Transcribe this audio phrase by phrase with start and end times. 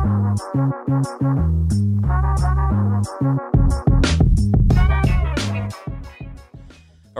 [0.00, 0.06] All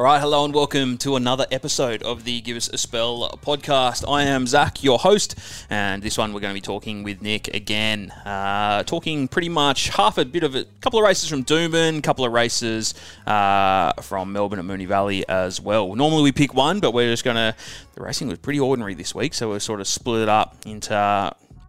[0.05, 4.11] right, hello and welcome to another episode of the Give Us a Spell podcast.
[4.11, 5.39] I am Zach, your host,
[5.69, 8.13] and this one we're going to be talking with Nick again.
[8.25, 12.01] Uh, talking pretty much half a bit of a couple of races from Doomben, a
[12.01, 12.95] couple of races
[13.27, 15.95] uh, from Melbourne at Moonee Valley as well.
[15.95, 17.55] Normally we pick one, but we're just going to.
[17.95, 20.95] The racing was pretty ordinary this week, so we're sort of split it up into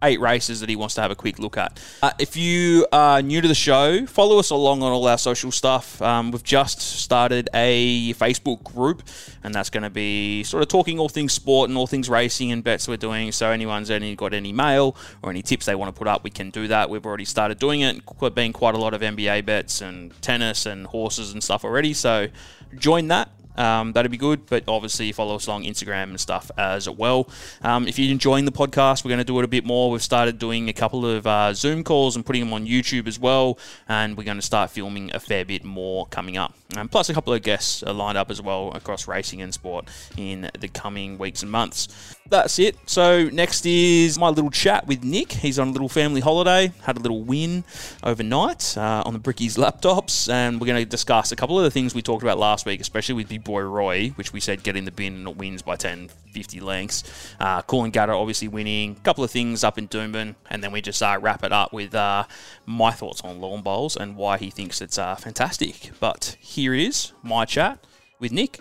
[0.02, 1.80] eight races that he wants to have a quick look at.
[2.02, 5.50] Uh, if you are new to the show, follow us along on all our social
[5.50, 6.00] stuff.
[6.02, 9.02] Um, we've just started a Facebook group,
[9.42, 12.52] and that's going to be sort of talking all things sport and all things racing
[12.52, 13.32] and bets we're doing.
[13.32, 16.30] So anyone's any got any mail or any tips they want to put up, we
[16.30, 16.90] can do that.
[16.90, 18.02] We've already started doing it.
[18.34, 21.92] Been quite a lot of NBA bets and tennis and horses and stuff already.
[21.92, 22.28] So
[22.76, 23.28] join that.
[23.56, 24.46] Um, that'd be good.
[24.46, 27.28] But obviously, follow us along Instagram and stuff as well.
[27.62, 29.90] Um, if you're enjoying the podcast, we're going to do it a bit more.
[29.90, 33.18] We've started doing a couple of uh, Zoom calls and putting them on YouTube as
[33.18, 33.58] well.
[33.88, 36.54] And we're going to start filming a fair bit more coming up.
[36.76, 39.88] Um, plus, a couple of guests are lined up as well across racing and sport
[40.16, 42.16] in the coming weeks and months.
[42.28, 42.76] That's it.
[42.86, 45.32] So, next is my little chat with Nick.
[45.32, 47.64] He's on a little family holiday, had a little win
[48.02, 50.32] overnight uh, on the Brickies laptops.
[50.32, 52.80] And we're going to discuss a couple of the things we talked about last week,
[52.80, 56.08] especially with Boy Roy, which we said get in the bin and wins by 10,
[56.08, 57.34] 50 lengths.
[57.38, 58.96] Uh, Gutter, obviously winning.
[58.98, 60.34] A couple of things up in Doomben.
[60.50, 62.24] And then we just uh, wrap it up with uh,
[62.66, 65.90] my thoughts on lawn bowls and why he thinks it's uh, fantastic.
[66.00, 67.86] But here is my chat
[68.18, 68.60] with Nick.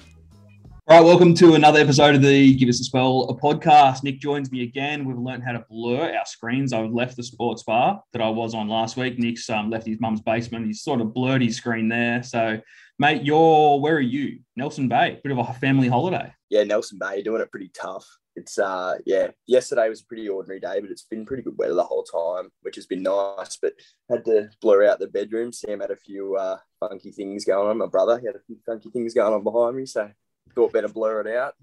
[0.88, 4.04] All right, welcome to another episode of the Give Us a Spell a podcast.
[4.04, 5.06] Nick joins me again.
[5.06, 6.74] We've learned how to blur our screens.
[6.74, 9.18] I've left the sports bar that I was on last week.
[9.20, 10.66] Nick's um, left his mum's basement.
[10.66, 12.24] He's sort of blurred his screen there.
[12.24, 12.59] So,
[13.02, 14.39] mate, you're where are you?
[14.55, 15.19] Nelson Bay.
[15.23, 16.31] Bit of a family holiday.
[16.49, 18.07] Yeah, Nelson Bay doing it pretty tough.
[18.35, 21.73] It's uh yeah, yesterday was a pretty ordinary day, but it's been pretty good weather
[21.73, 23.57] the whole time, which has been nice.
[23.57, 23.73] But
[24.09, 25.52] had to blur out the bedroom.
[25.52, 27.79] Sam had a few uh, funky things going on.
[27.79, 30.09] My brother he had a few funky things going on behind me, so
[30.53, 31.56] thought better blur it out.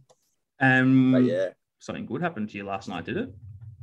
[0.61, 3.33] Um, But yeah, something good happened to you last night, did it?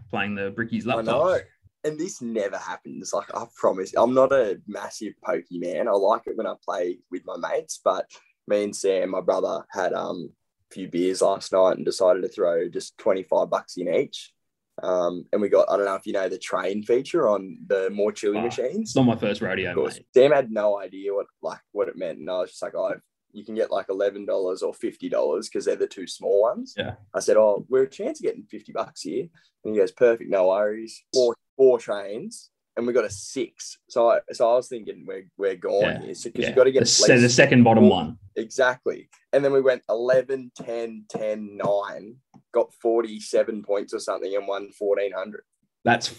[0.09, 1.39] Playing the Brickies I know.
[1.85, 3.13] And this never happens.
[3.13, 5.87] Like I promise, I'm not a massive pokey man.
[5.87, 8.09] I like it when I play with my mates, but
[8.47, 10.31] me and Sam, my brother, had um
[10.71, 14.33] a few beers last night and decided to throw just 25 bucks in each.
[14.83, 17.89] Um, and we got, I don't know if you know the train feature on the
[17.91, 18.89] more chilly Ah, machines.
[18.89, 19.93] It's not my first rodeo, Of course.
[19.95, 20.05] mate.
[20.13, 22.95] Sam had no idea what like what it meant, and I was just like, "Oh,
[23.31, 26.73] you can get like eleven dollars or fifty dollars because they're the two small ones."
[26.75, 26.95] Yeah.
[27.13, 29.27] I said, "Oh, we're a chance of getting fifty bucks here,"
[29.63, 33.77] and he goes, "Perfect, no worries." Four four trains, and we got a six.
[33.89, 36.01] So I so I was thinking we're we're gone Yeah.
[36.01, 36.49] here, so because Yeah.
[36.49, 38.17] you got to get the, at se- the second bottom four- one.
[38.35, 42.15] exactly, and then we went 11, 10, 10, 9,
[42.53, 45.43] got forty seven points or something, and won fourteen hundred.
[45.83, 46.13] That's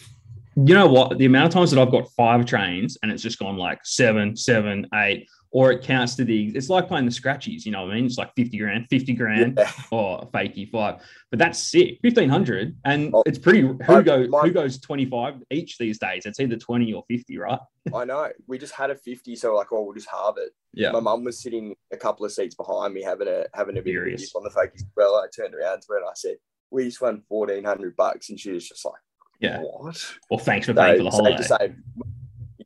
[0.58, 1.18] you know what?
[1.18, 4.34] The amount of times that I've got five trains and it's just gone like seven,
[4.34, 6.48] seven, eight, or it counts to the.
[6.56, 7.64] It's like playing the scratchies.
[7.64, 8.06] You know what I mean?
[8.06, 9.70] It's like fifty grand, fifty grand, Yeah.
[9.90, 11.00] or fakey five.
[11.30, 11.98] But that's sick.
[12.02, 13.60] Fifteen hundred, and Oh, it's pretty.
[13.62, 14.28] Who my- goes?
[14.28, 16.26] my- Who goes twenty five each these days?
[16.26, 17.58] It's either twenty or fifty, right?
[17.94, 18.28] I know.
[18.48, 20.50] We just had a fifty, so like, oh, we'll just halve it.
[20.74, 20.90] Yeah.
[20.90, 23.96] My mum was sitting a couple of seats behind me, having a having a bit
[23.96, 24.84] of a on the focus.
[24.96, 26.36] Well, I turned around to her and I said,
[26.70, 29.00] "We just won fourteen hundred bucks," and she was just like,
[29.40, 29.60] Yeah.
[29.60, 31.74] "What?" Well, thanks for So, paying for the holiday.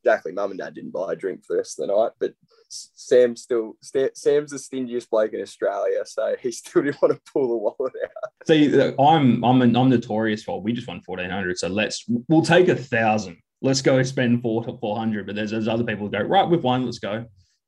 [0.03, 0.33] Exactly.
[0.33, 2.35] Mum and dad didn't buy a drink for the rest of the night, but
[2.69, 7.49] Sam still Sam's the stingiest bloke in Australia, so he still didn't want to pull
[7.49, 8.47] the wallet out.
[8.47, 12.69] See, I'm I'm I'm notorious for we just won fourteen hundred, so let's we'll take
[12.69, 13.39] a thousand.
[13.63, 15.27] Let's go spend four to four hundred.
[15.27, 16.49] But there's, there's other people who go right.
[16.49, 16.85] We've won.
[16.85, 17.13] Let's go.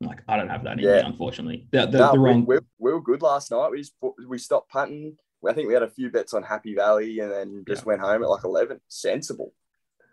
[0.02, 1.06] I'm like, I don't have that me, Yeah.
[1.06, 1.68] unfortunately.
[1.70, 2.44] The, the, No, the wrong.
[2.44, 3.70] we, we, were good last night.
[3.70, 3.94] We just
[4.26, 5.16] we stopped punting.
[5.48, 8.22] I think we had a few bets on Happy Valley, and then just went home
[8.22, 8.80] at like eleven.
[8.88, 9.52] Sensible.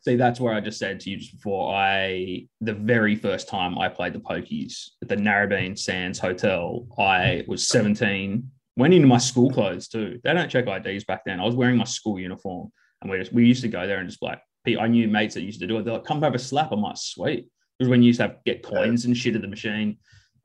[0.01, 1.73] See, that's where I just said to you just before.
[1.73, 7.43] I the very first time I played the pokies at the Narrabeen Sands Hotel, I
[7.47, 8.49] was 17.
[8.77, 10.19] Went into my school clothes too.
[10.23, 11.39] They don't check IDs back then.
[11.39, 12.71] I was wearing my school uniform,
[13.01, 15.41] and we just we used to go there and just like I knew mates that
[15.41, 15.85] used to do it.
[15.85, 18.27] They're like, "Come have a slap." I'm like, "Sweet." It was when you used to
[18.27, 19.97] have get coins and shit at the machine.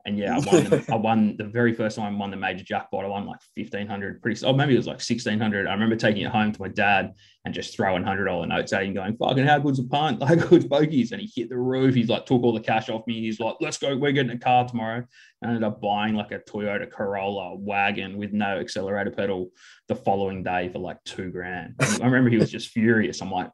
[0.05, 0.63] And yeah, I won.
[0.65, 3.05] The, I won the very first time I won the major jackpot.
[3.05, 4.21] I won like fifteen hundred.
[4.21, 4.45] Pretty.
[4.45, 5.65] Oh, maybe it was like sixteen hundred.
[5.65, 7.13] I remember taking it home to my dad
[7.43, 10.21] and just throwing hundred dollar notes at him, going, "Fucking how good's a punt?
[10.27, 11.95] How good's bogeys?" And he hit the roof.
[11.95, 13.21] He's like, took all the cash off me.
[13.21, 13.97] He's like, "Let's go.
[13.97, 15.03] We're getting a car tomorrow."
[15.43, 19.49] I ended up buying like a Toyota Corolla wagon with no accelerator pedal
[19.87, 21.75] the following day for like two grand.
[21.79, 23.21] I remember he was just furious.
[23.21, 23.49] I'm like,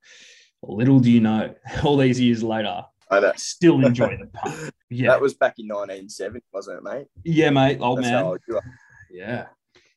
[0.63, 3.31] little do you know, all these years later, I.
[3.37, 4.73] Still enjoy the punt.
[4.93, 7.07] Yeah, That was back in 1970, wasn't it, mate?
[7.23, 8.23] yeah, mate, old That's man.
[8.23, 8.63] how old you are.
[9.09, 9.45] Yeah.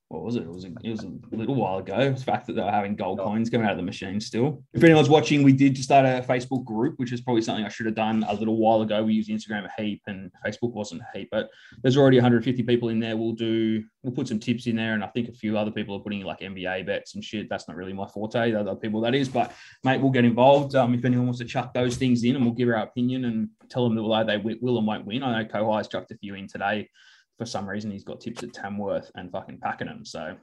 [0.08, 0.42] What was it?
[0.42, 2.12] It was a, it was a little while ago.
[2.12, 4.62] The fact that they were having gold coins coming out of the machine still.
[4.72, 7.68] If anyone's watching, we did just start a Facebook group, which is probably something I
[7.68, 9.02] should have done a little while ago.
[9.02, 11.50] We used Instagram a heap, and Facebook wasn't a heap, but
[11.82, 13.16] there's already 150 people in there.
[13.16, 15.96] We'll do we'll put some tips in there, and I think a few other people
[15.96, 17.48] are putting like NBA bets and shit.
[17.48, 18.52] That's not really my forte.
[18.52, 19.52] The other people that is, but
[19.82, 20.74] mate, we'll get involved.
[20.74, 23.48] Um, if anyone wants to chuck those things in, and we'll give our opinion and
[23.68, 25.22] tell them that although they will and won't win.
[25.22, 26.88] I know Kohai's chucked a few in today
[27.38, 30.04] for some reason he's got tips at Tamworth and fucking Pakenham.
[30.04, 30.36] So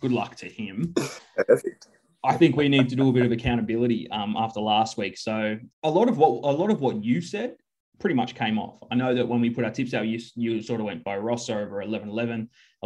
[0.00, 0.94] good luck to him.
[1.36, 1.88] Perfect.
[2.24, 5.16] I think we need to do a bit of accountability um, after last week.
[5.16, 7.56] So a lot of what a lot of what you said
[7.98, 8.82] pretty much came off.
[8.90, 11.16] I know that when we put our tips out, you, you sort of went by
[11.16, 12.10] Ross over 11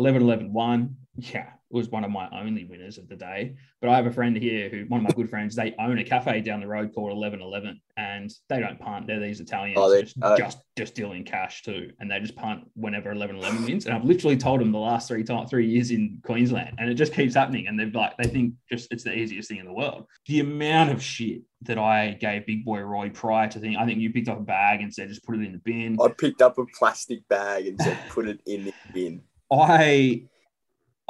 [0.00, 0.96] 11, 11 11 1.
[1.16, 3.54] Yeah, it was one of my only winners of the day.
[3.80, 6.04] But I have a friend here who, one of my good friends, they own a
[6.04, 9.06] cafe down the road called Eleven Eleven, and they don't punt.
[9.06, 12.36] They're these Italians oh, they, just, uh, just just dealing cash too, and they just
[12.36, 13.86] punt whenever Eleven Eleven wins.
[13.86, 16.94] And I've literally told them the last three time, three years in Queensland, and it
[16.94, 17.66] just keeps happening.
[17.66, 20.06] And they're like, they think just it's the easiest thing in the world.
[20.26, 23.98] The amount of shit that I gave Big Boy Roy prior to thing, I think
[23.98, 25.98] you picked up a bag and said just put it in the bin.
[26.00, 29.22] I picked up a plastic bag and said put it in the bin.
[29.52, 30.24] I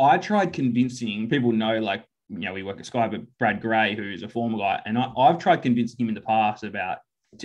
[0.00, 3.94] I tried convincing people know, like, you know, we work at Sky, but Brad Gray,
[3.94, 6.98] who's a former guy, and I, have tried convincing him in the past about.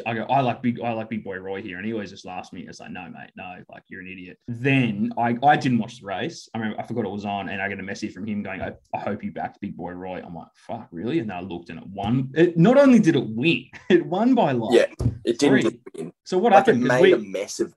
[0.08, 2.26] I go, I like big, I like big boy Roy here, and he always just
[2.26, 2.66] laughs at me.
[2.68, 4.40] It's like, no, mate, no, like you're an idiot.
[4.48, 6.50] Then I, I didn't watch the race.
[6.56, 8.64] I remember I forgot it was on, and I get a message from him going,
[8.64, 10.24] I, I hope you backed big boy Roy.
[10.26, 11.20] I'm like, fuck, really?
[11.20, 12.32] And then I looked, and it won.
[12.34, 16.12] It not only did it win, it won by like yeah, it didn't win.
[16.24, 16.84] So what like happened?
[16.84, 17.76] It made we, a mess of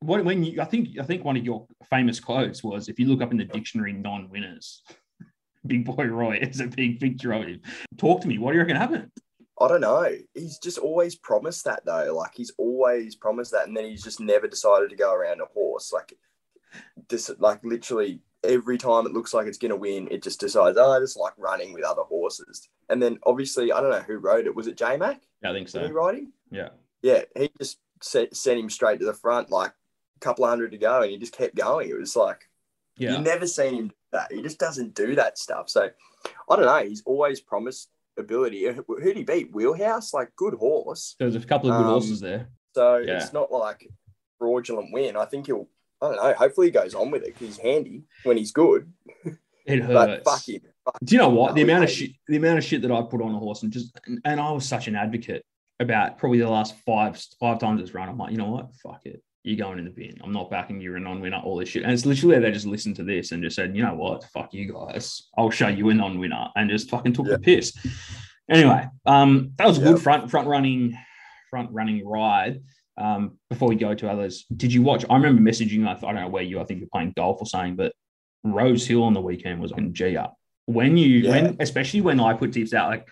[0.00, 3.06] what when you I think I think one of your famous quotes was if you
[3.06, 4.82] look up in the dictionary non-winners,
[5.66, 7.46] Big Boy Roy is a big picture of.
[7.96, 8.38] Talk to me.
[8.38, 9.10] What do you reckon happened?
[9.60, 10.08] I don't know.
[10.34, 12.14] He's just always promised that though.
[12.14, 15.46] Like he's always promised that, and then he's just never decided to go around a
[15.46, 15.92] horse.
[15.92, 16.16] Like
[17.08, 20.92] this, like literally every time it looks like it's gonna win, it just decides, oh,
[20.92, 22.68] I just like running with other horses.
[22.88, 24.54] And then obviously, I don't know who rode it.
[24.54, 25.20] Was it J Mac?
[25.42, 25.84] Yeah, I think so.
[25.84, 26.32] He riding?
[26.50, 26.68] Yeah.
[27.02, 29.72] Yeah, he just set, sent him straight to the front, like
[30.20, 31.88] couple of hundred to go, and he just kept going.
[31.88, 32.48] It was like
[32.98, 33.12] yeah.
[33.12, 34.32] you never seen him do that.
[34.32, 35.70] He just doesn't do that stuff.
[35.70, 35.88] So
[36.50, 36.88] I don't know.
[36.88, 37.88] He's always promised
[38.18, 38.66] ability.
[38.66, 39.54] Who did he beat?
[39.54, 41.14] Wheelhouse, like good horse.
[41.18, 42.48] There's a couple of good um, horses there.
[42.74, 43.18] So yeah.
[43.18, 43.88] it's not like
[44.38, 45.16] fraudulent win.
[45.16, 45.68] I think he'll.
[46.00, 46.34] I don't know.
[46.34, 48.92] Hopefully he goes on with it because he's handy when he's good.
[49.66, 50.22] It hurts.
[50.24, 50.62] fuck him.
[50.84, 51.54] Fuck Do you know what?
[51.54, 53.72] The amount of shit, the amount of shit that I put on a horse, and
[53.72, 55.44] just, and I was such an advocate
[55.78, 58.08] about probably the last five five times it's run.
[58.08, 58.74] I'm like, you know what?
[58.76, 60.18] Fuck it you're going in the bin.
[60.22, 60.90] I'm not backing you.
[60.90, 61.40] You're a non-winner.
[61.44, 61.84] All this shit.
[61.84, 64.24] And it's literally they just listened to this and just said, you know what?
[64.24, 65.28] Fuck you guys.
[65.36, 67.32] I'll show you a non-winner, and just fucking took yeah.
[67.32, 67.72] the piss.
[68.50, 69.92] Anyway, um, that was a yeah.
[69.92, 70.96] good front front running
[71.50, 72.62] front running ride.
[72.96, 75.04] Um, before we go to others, did you watch?
[75.08, 75.86] I remember messaging.
[75.86, 76.60] I don't know where you.
[76.60, 77.92] I think you're playing golf or something, but
[78.42, 80.34] Rose Hill on the weekend was in G up.
[80.66, 81.30] When you, yeah.
[81.30, 83.08] when especially when I put tips out, like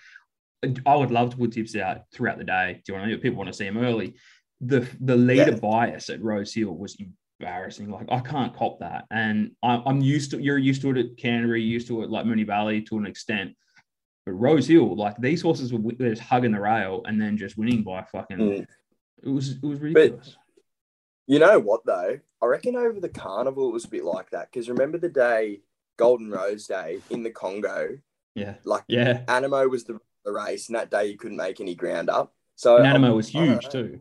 [0.84, 2.82] I would love to put tips out throughout the day.
[2.84, 3.18] Do you want to?
[3.18, 4.16] People want to see them early
[4.60, 5.58] the the leader yeah.
[5.58, 6.96] bias at Rose Hill was
[7.40, 7.90] embarrassing.
[7.90, 11.16] Like I can't cop that, and I, am used to you're used to it at
[11.16, 13.54] Canterbury, used to it like Moonee Valley to an extent.
[14.24, 17.82] But Rose Hill, like these horses were just hugging the rail and then just winning
[17.82, 18.38] by fucking.
[18.38, 18.66] Mm.
[19.22, 20.36] It was it was ridiculous.
[20.36, 20.62] But
[21.26, 22.18] you know what though?
[22.42, 25.60] I reckon over the carnival it was a bit like that because remember the day
[25.96, 27.98] Golden Rose Day in the Congo.
[28.34, 28.54] Yeah.
[28.64, 32.10] Like yeah, Anamoe was the, the race, and that day you couldn't make any ground
[32.10, 32.34] up.
[32.54, 34.00] So Anamoe was huge too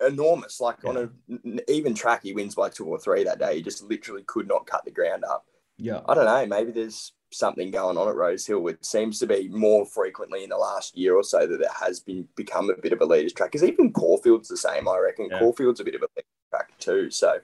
[0.00, 0.60] enormous.
[0.60, 0.90] Like yeah.
[0.90, 3.56] on an even track, he wins by two or three that day.
[3.56, 5.46] He just literally could not cut the ground up.
[5.76, 6.00] Yeah.
[6.06, 6.46] I don't know.
[6.46, 8.66] Maybe there's something going on at Rose Hill.
[8.68, 12.00] It seems to be more frequently in the last year or so that it has
[12.00, 13.52] been become a bit of a leaders track.
[13.52, 15.28] Because even Caulfield's the same, I reckon.
[15.30, 15.38] Yeah.
[15.38, 17.10] Caulfield's a bit of a leaders track too.
[17.10, 17.38] So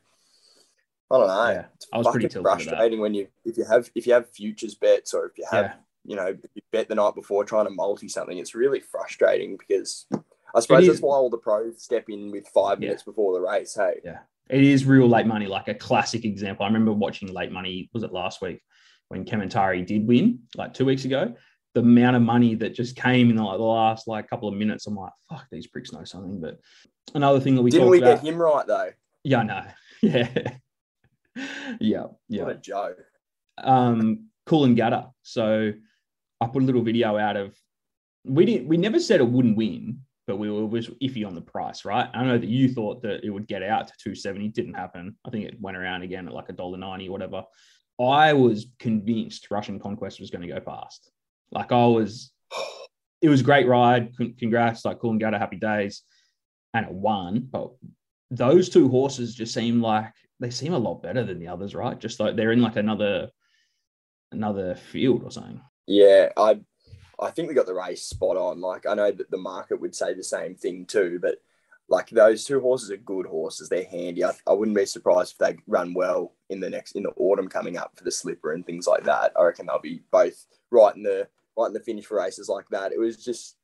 [1.11, 1.51] I don't know.
[1.51, 1.65] Yeah.
[1.93, 5.27] I was pretty frustrating when you if you have if you have futures bets or
[5.27, 5.75] if you have yeah.
[6.05, 8.39] you know you bet the night before trying to multi something.
[8.39, 10.07] It's really frustrating because
[10.55, 13.11] I suppose that's why all the pros step in with five minutes yeah.
[13.11, 13.75] before the race.
[13.75, 16.65] Hey, yeah, it is real late money, like a classic example.
[16.65, 17.91] I remember watching late money.
[17.93, 18.61] Was it last week
[19.09, 21.35] when Kementari did win, like two weeks ago?
[21.75, 24.55] The amount of money that just came in the, like, the last like couple of
[24.55, 26.41] minutes, I'm like, fuck, these pricks know something.
[26.41, 26.59] But
[27.15, 28.91] another thing that we didn't we about, get him right though?
[29.23, 29.65] Yeah, no,
[30.03, 30.29] yeah,
[31.79, 32.43] yeah, yeah.
[32.43, 32.99] What a joke.
[33.59, 35.13] Um, Coolangatta.
[35.23, 35.73] So
[36.41, 37.55] I put a little video out of
[38.25, 40.01] we didn't we never said it wouldn't win,
[40.31, 42.09] but we were was iffy on the price, right?
[42.15, 44.47] I know that you thought that it would get out to 270.
[44.51, 45.17] Didn't happen.
[45.27, 47.43] I think it went around again at like a dollar ninety, or whatever.
[48.01, 51.11] I was convinced Russian Conquest was going to go past.
[51.51, 52.31] Like I was,
[53.21, 54.15] it was a great ride.
[54.39, 56.03] Congrats, like Coolangatta, happy days,
[56.75, 57.49] and it won.
[57.51, 57.73] But
[58.31, 61.99] those two horses just seem like they seem a lot better than the others, right?
[61.99, 63.31] Just like they're in like another
[64.31, 65.61] another field or something.
[65.89, 66.61] Yeah, I
[67.21, 68.61] I think we got the race spot on.
[68.61, 71.37] Like I know that the market would say the same thing too, but
[71.89, 73.69] like those two horses are good horses.
[73.69, 74.25] They're handy.
[74.25, 77.49] I, I wouldn't be surprised if they run well in the next in the autumn
[77.49, 79.33] coming up for the slipper and things like that.
[79.39, 82.69] I reckon they'll be both right in the right in the finish for races like
[82.71, 82.93] that.
[82.93, 83.57] It was just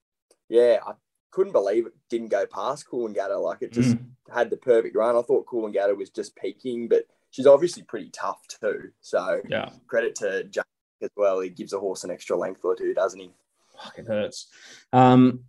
[0.49, 0.93] yeah, I
[1.31, 3.41] couldn't believe it didn't go past Coolangatta.
[3.41, 4.05] Like it just mm.
[4.33, 5.17] had the perfect run.
[5.17, 8.91] I thought Coolangatta was just peaking, but she's obviously pretty tough too.
[9.01, 10.67] So yeah, credit to Jack
[11.01, 11.41] as well.
[11.41, 13.31] He gives a horse an extra length or two, doesn't he?
[13.83, 14.49] Fuck, it hurts.
[14.92, 15.45] Um,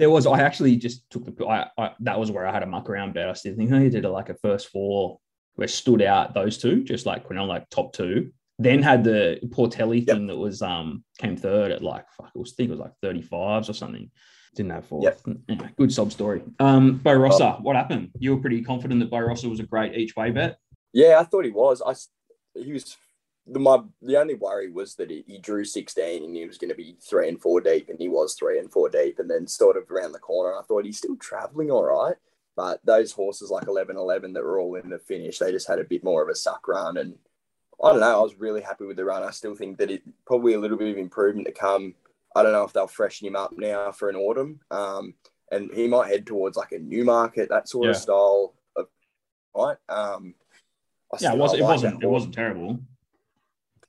[0.00, 2.66] there was I actually just took the I, I, that was where I had a
[2.66, 3.28] muck around bet.
[3.28, 5.18] I still think oh, you did a, like a first four
[5.54, 8.32] where stood out those two, just like Quinell, like top two.
[8.58, 12.52] Then had the Portelli thing that was um came third at like fuck, it was
[12.52, 14.10] I think it was like 35s or something.
[14.54, 15.02] Didn't have four.
[15.02, 15.20] Yep.
[15.50, 16.42] Anyway, good sob story.
[16.58, 18.10] Um Bo Rossa, what happened?
[18.18, 20.58] You were pretty confident that Bo Rossa was a great each way bet.
[20.94, 21.82] Yeah, I thought he was.
[21.86, 21.94] I
[22.58, 22.96] he was
[23.50, 26.70] the my the only worry was that he, he drew 16 and he was going
[26.70, 29.46] to be three and four deep and he was three and four deep and then
[29.46, 32.16] sort of around the corner I thought he's still traveling all right
[32.56, 35.80] but those horses like 11 11 that were all in the finish they just had
[35.80, 37.14] a bit more of a suck run and
[37.82, 40.02] I don't know I was really happy with the run I still think that it
[40.26, 41.94] probably a little bit of improvement to come
[42.36, 45.14] I don't know if they'll freshen him up now for an autumn um,
[45.50, 47.90] and he might head towards like a new market, that sort yeah.
[47.90, 48.86] of style of
[49.56, 50.34] right um,
[51.18, 52.02] yeah, it, was, it wasn't.
[52.02, 52.78] It wasn't terrible.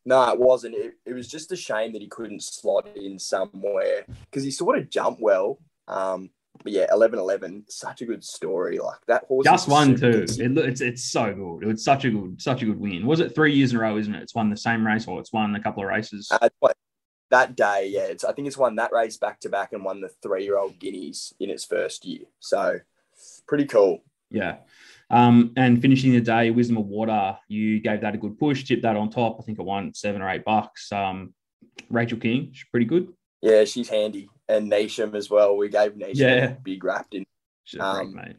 [0.05, 0.75] No, it wasn't.
[0.75, 4.77] It, it was just a shame that he couldn't slot in somewhere because he sort
[4.77, 5.59] of jumped well.
[5.87, 6.31] Um,
[6.63, 8.79] but yeah, 11 11, such a good story.
[8.79, 9.45] Like that horse.
[9.45, 10.25] Just won too.
[10.27, 11.63] It, it's, it's so good.
[11.63, 13.05] It was such a good, such a good win.
[13.05, 14.21] Was it three years in a row, isn't it?
[14.21, 16.29] It's won the same race or it's won a couple of races.
[16.31, 16.49] Uh,
[17.29, 18.03] that day, yeah.
[18.03, 20.57] It's, I think it's won that race back to back and won the three year
[20.57, 22.25] old guineas in its first year.
[22.39, 22.79] So
[23.47, 24.03] pretty cool.
[24.29, 24.57] Yeah.
[25.11, 28.83] Um, and finishing the day, Wisdom of Water, you gave that a good push, tipped
[28.83, 29.37] that on top.
[29.39, 30.91] I think it won seven or eight bucks.
[30.91, 31.33] Um,
[31.89, 33.11] Rachel King, she's pretty good.
[33.41, 34.29] Yeah, she's handy.
[34.47, 35.57] And Nation as well.
[35.57, 36.45] We gave Nation yeah.
[36.45, 37.25] a big wrapped in.
[37.79, 38.35] Um, great, mate.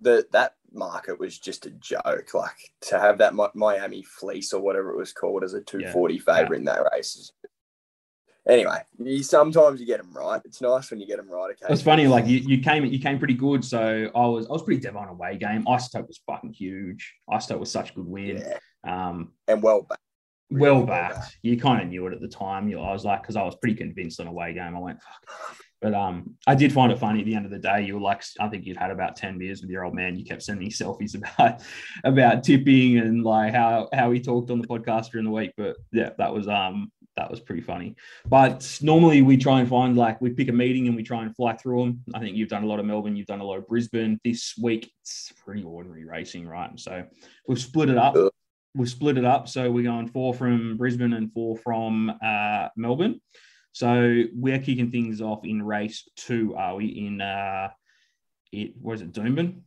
[0.00, 2.34] The, that market was just a joke.
[2.34, 6.20] Like to have that Miami fleece or whatever it was called as a 240 yeah.
[6.20, 6.58] favorite yeah.
[6.58, 7.32] in that race is
[8.50, 10.40] anyway, you, sometimes you get them right.
[10.44, 11.50] It's nice when you get them right.
[11.50, 12.06] Okay, it's funny.
[12.06, 13.64] Like you, you came you came pretty good.
[13.64, 15.64] So I was I was pretty dead on away game.
[15.64, 17.14] Isotope was fucking huge.
[17.28, 18.38] Isotope was such a good win.
[18.38, 18.58] Yeah.
[18.84, 19.98] Um, and well back.
[20.50, 21.14] Really well backed.
[21.14, 21.32] Back.
[21.42, 22.68] You kind of knew it at the time.
[22.68, 24.76] You, I was like, because I was pretty convinced on away game.
[24.76, 25.56] I went, fuck.
[25.80, 27.84] But um, I did find it funny at the end of the day.
[27.84, 30.16] You were like, I think you'd had about ten beers with your old man.
[30.16, 31.62] You kept sending me selfies about
[32.04, 35.52] about tipping and like how how he talked on the podcast during the week.
[35.56, 36.90] But yeah, that was um
[37.20, 37.94] that was pretty funny.
[38.26, 41.36] But normally we try and find like we pick a meeting and we try and
[41.36, 42.02] fly through them.
[42.14, 44.18] I think you've done a lot of Melbourne, you've done a lot of Brisbane.
[44.24, 46.70] This week it's pretty ordinary racing, right?
[46.80, 47.04] So
[47.46, 48.16] we've split it up.
[48.74, 49.48] We've split it up.
[49.48, 53.20] So we're going four from Brisbane and four from uh, Melbourne.
[53.72, 56.54] So we're kicking things off in race two.
[56.56, 57.20] Are we in?
[57.20, 57.68] Uh,
[58.50, 59.60] it was it Doomben?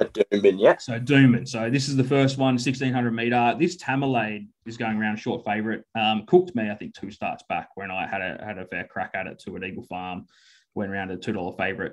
[0.00, 0.76] At Doomben, yeah.
[0.78, 1.48] So Doomben.
[1.48, 3.54] So this is the first one, 1600 meter.
[3.58, 5.82] This Tamerlane is going around short favourite.
[5.94, 8.84] Um, cooked me, I think, two starts back when I had a had a fair
[8.84, 10.26] crack at it to at Eagle Farm.
[10.74, 11.92] Went around a two dollar favourite.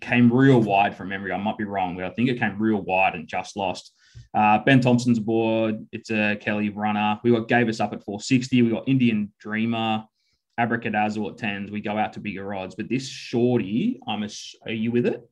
[0.00, 1.32] Came real wide from memory.
[1.32, 3.92] I might be wrong, but I think it came real wide and just lost.
[4.32, 5.84] Uh, ben Thompson's aboard.
[5.90, 7.18] It's a Kelly runner.
[7.24, 8.62] We got gave us up at 460.
[8.62, 10.04] We got Indian Dreamer,
[10.60, 11.70] Abracadazzle at tens.
[11.72, 14.28] We go out to bigger odds, but this shorty, I'm a,
[14.64, 15.28] are you with it?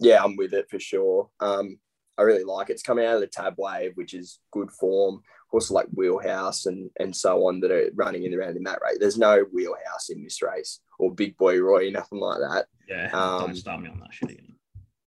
[0.00, 1.30] Yeah, I'm with it for sure.
[1.40, 1.78] Um,
[2.16, 2.74] I really like it.
[2.74, 5.20] It's coming out of the tab wave, which is good form.
[5.52, 8.98] Also, like wheelhouse and and so on that are running in around in that race.
[8.98, 12.66] There's no wheelhouse in this race or big boy Roy, nothing like that.
[12.88, 14.54] Yeah, um, don't start me on that shit again.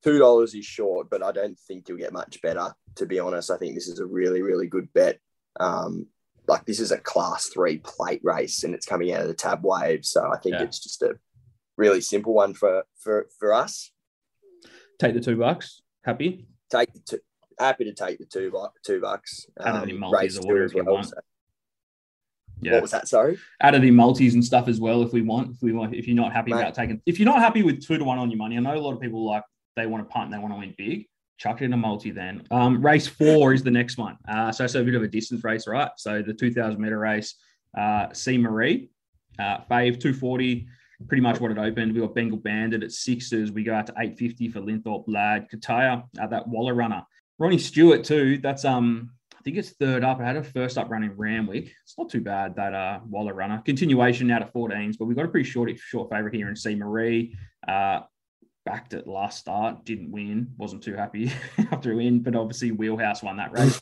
[0.05, 2.73] Two dollars is short, but I don't think you'll get much better.
[2.97, 5.19] To be honest, I think this is a really really good bet.
[5.59, 6.07] Um,
[6.47, 9.65] like this is a class three plate race, and it's coming out of the tab
[9.65, 10.63] wave, so I think yeah.
[10.63, 11.19] it's just a
[11.77, 13.91] really simple one for for for us.
[14.99, 15.83] Take the two bucks.
[16.05, 16.47] Happy.
[16.71, 17.19] Take the two.
[17.59, 18.53] Happy to take the two
[18.85, 19.47] two bucks.
[19.61, 21.07] Out of the um, multis or whatever if you want.
[21.07, 21.17] So.
[22.61, 22.73] Yeah.
[22.75, 23.09] What was that?
[23.09, 23.39] Sorry.
[23.61, 25.03] Out of the multis and stuff as well.
[25.03, 26.61] If we want, if we want, if you're not happy Mate.
[26.61, 28.77] about taking, if you're not happy with two to one on your money, I know
[28.77, 29.45] a lot of people like
[29.77, 31.07] they want to punt, and they want to win big.
[31.37, 32.43] Chuck it in a multi then.
[32.51, 34.19] Um, race four is the next one.
[34.29, 35.91] Uh, so it's a bit of a distance race, right?
[35.97, 37.37] So the 2000 meter race,
[37.77, 38.91] uh, C Marie,
[39.39, 40.67] uh, Fave 240
[41.07, 41.95] pretty much what it opened.
[41.95, 43.53] We got Bengal Bandit at sixes.
[43.53, 45.49] We go out to 850 for Linthorpe Lad.
[45.51, 47.03] Kataya, at that Waller runner.
[47.39, 48.39] Ronnie Stewart, too.
[48.39, 50.19] That's, um, I think it's third up.
[50.19, 51.73] I had a first up run in Randwick.
[51.85, 53.63] It's not too bad, that uh, Waller runner.
[53.65, 56.75] Continuation out of 14s, but we got a pretty short short favourite here in C.
[56.75, 57.37] Marie.
[57.67, 58.01] Uh,
[58.67, 60.53] backed at last start, didn't win.
[60.59, 61.31] Wasn't too happy
[61.71, 63.81] after a win, but obviously Wheelhouse won that race.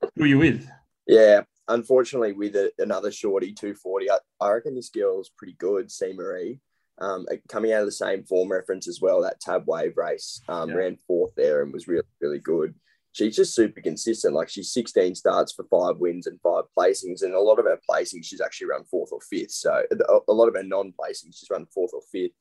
[0.00, 0.66] But who are you with?
[1.06, 6.12] Yeah, unfortunately, with a, another shorty 240, I, I reckon this girl's pretty good, C
[6.12, 6.60] Marie.
[6.98, 10.70] Um, coming out of the same form reference as well, that tab wave race, um,
[10.70, 10.76] yeah.
[10.76, 12.74] ran fourth there and was really, really good.
[13.12, 14.34] She's just super consistent.
[14.34, 17.22] Like she's 16 starts for five wins and five placings.
[17.22, 19.52] And a lot of her placings, she's actually run fourth or fifth.
[19.52, 19.84] So
[20.28, 22.32] a lot of her non placings, she's run fourth or fifth.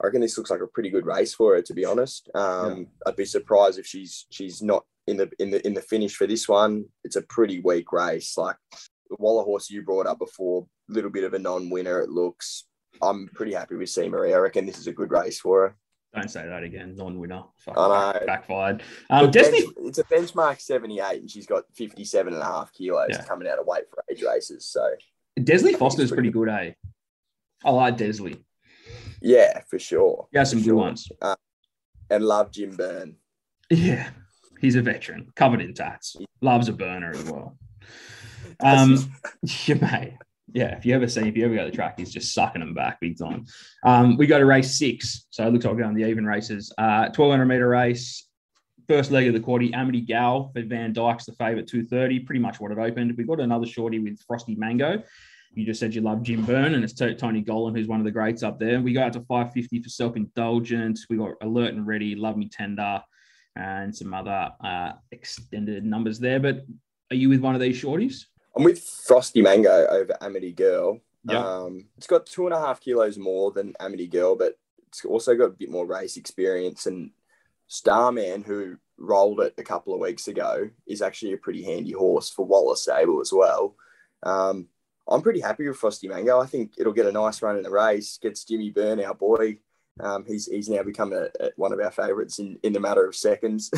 [0.00, 2.28] I reckon this looks like a pretty good race for her, to be honest.
[2.34, 2.84] Um, yeah.
[3.06, 6.26] I'd be surprised if she's she's not in the in the in the finish for
[6.26, 6.86] this one.
[7.02, 8.36] It's a pretty weak race.
[8.36, 8.56] Like
[9.08, 12.00] the Waller horse you brought up before, a little bit of a non-winner.
[12.00, 12.64] It looks.
[13.02, 14.34] I'm pretty happy with Marie.
[14.34, 15.76] I reckon this is a good race for her.
[16.14, 16.94] Don't say that again.
[16.94, 17.42] Non-winner.
[17.58, 18.26] Fuck, I know.
[18.26, 18.82] Backfired.
[19.10, 19.66] Um, Destiny...
[19.78, 23.24] it's a benchmark 78 and she's got 57 and a half kilos yeah.
[23.24, 24.64] coming out of weight for age races.
[24.66, 24.90] So
[25.38, 26.72] Desleigh Forster's pretty, pretty good, eh?
[27.64, 28.44] I like Desley.
[29.20, 30.28] Yeah, for sure.
[30.32, 31.08] Yeah, some good ones.
[31.20, 31.34] Uh,
[32.10, 33.16] and love Jim Byrne.
[33.70, 34.10] Yeah,
[34.64, 36.16] he's a veteran, covered in tats.
[36.40, 37.56] Loves a burner as well.
[38.60, 39.12] Um,
[39.66, 40.14] yeah, mate.
[40.52, 42.60] Yeah, if you ever see, if you ever go to the track, he's just sucking
[42.60, 43.44] them back big time.
[43.84, 45.26] Um, we go to race six.
[45.30, 46.72] So it looks like we're going the even races.
[46.78, 48.28] Uh, 1200 meter race.
[48.86, 52.60] First leg of the quaddy, Amity Gal for Van Dyke's the favourite 230, pretty much
[52.60, 53.14] what it opened.
[53.16, 55.02] We've got another shorty with Frosty Mango.
[55.54, 58.10] You just said you love Jim Byrne, and it's Tony Gollan, who's one of the
[58.10, 58.80] greats up there.
[58.80, 61.00] We go out to 550 for self indulgent.
[61.08, 63.02] We got Alert and Ready, Love Me Tender,
[63.56, 66.40] and some other uh, extended numbers there.
[66.40, 66.66] But
[67.10, 68.24] are you with one of these shorties?
[68.56, 71.00] I'm with Frosty Mango over Amity Girl.
[71.24, 71.38] Yeah.
[71.38, 74.54] Um, it's got two and a half kilos more than Amity Girl, but
[74.88, 76.86] it's also got a bit more race experience.
[76.86, 77.10] And
[77.66, 82.30] Starman, who rolled it a couple of weeks ago, is actually a pretty handy horse
[82.30, 83.74] for Wallace Stable as well.
[84.22, 84.68] Um,
[85.08, 86.40] I'm pretty happy with Frosty Mango.
[86.40, 88.18] I think it'll get a nice run in the race.
[88.22, 89.58] Gets Jimmy Byrne, our boy.
[90.00, 93.06] Um, he's he's now become a, a, one of our favourites in in the matter
[93.06, 93.70] of seconds.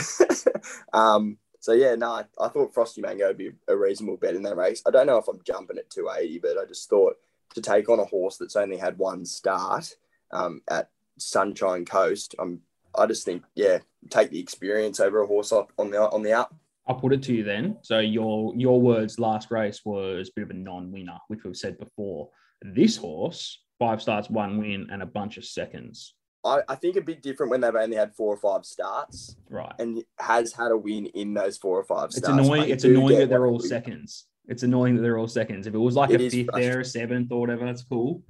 [0.92, 4.42] um, so yeah, no, I, I, thought Frosty Mango would be a reasonable bet in
[4.44, 4.82] that race.
[4.87, 7.16] I don't know if I'm jumping at 280, but I just thought
[7.54, 9.96] to take on a horse that's only had one start
[10.30, 12.35] um, at Sunshine Coast.
[12.38, 12.61] I'm
[12.96, 13.78] I just think yeah,
[14.11, 16.55] take the experience over a horse up on the on the up.
[16.87, 17.79] I'll put it to you then.
[17.83, 21.79] So your your words last race was a bit of a non-winner, which we've said
[21.79, 22.31] before.
[22.62, 26.15] This horse, five starts, one win, and a bunch of seconds.
[26.45, 29.37] I, I think a bit different when they've only had four or five starts.
[29.51, 29.73] Right.
[29.79, 32.19] And has had a win in those four or five starts.
[32.19, 32.71] It's annoying.
[32.71, 34.27] It's annoying that they're all seconds.
[34.49, 35.67] It's annoying that they're all seconds.
[35.67, 38.23] If it was like it a fifth there, a seventh or whatever, that's cool.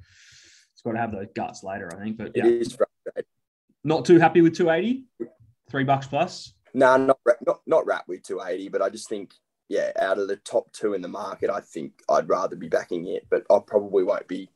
[0.72, 2.16] It's got to have those guts later, I think.
[2.16, 2.46] But yeah.
[2.46, 3.30] It is frustrating.
[3.84, 5.04] Not too happy with 280.
[5.70, 6.54] Three bucks plus.
[6.72, 9.32] No, nah, not not not wrap with 280, but I just think
[9.68, 13.06] yeah, out of the top two in the market, I think I'd rather be backing
[13.08, 14.48] it, but I probably won't be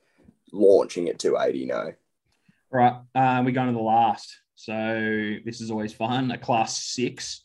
[0.53, 1.67] launching at 280.
[1.67, 1.93] No.
[2.71, 4.37] Right, um, we're going to the last.
[4.55, 6.31] So this is always fun.
[6.31, 7.45] A class six.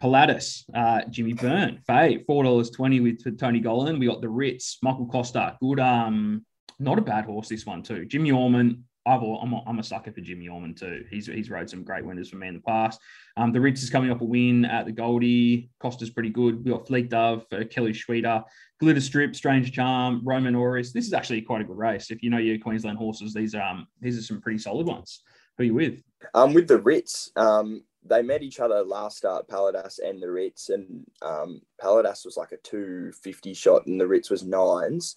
[0.00, 3.98] Pilatus, uh, Jimmy Byrne, Faye, four dollars twenty with Tony Gollan.
[3.98, 5.80] We got the Ritz, Michael Costa, good.
[5.80, 6.46] Um,
[6.78, 8.04] not a bad horse this one too.
[8.04, 11.04] Jimmy Orman, I've, I'm, a, I'm a sucker for Jimmy Orman too.
[11.10, 13.00] He's he's rode some great winners for me in the past.
[13.36, 15.70] Um, the Ritz is coming up a win at the Goldie.
[15.80, 16.64] Costa's pretty good.
[16.64, 18.44] We got Fleet Dove, uh, Kelly Schweida,
[18.80, 20.92] Glitter Strip, Strange Charm, Roman Oris.
[20.92, 22.10] This is actually quite a good race.
[22.10, 25.22] If you know your Queensland horses, these um these are some pretty solid ones.
[25.56, 26.02] Who are you with?
[26.34, 30.68] Um, with the Ritz, um, they met each other last start, Paladas and the Ritz,
[30.68, 35.16] and um, Paladas was like a two fifty shot, and the Ritz was nines.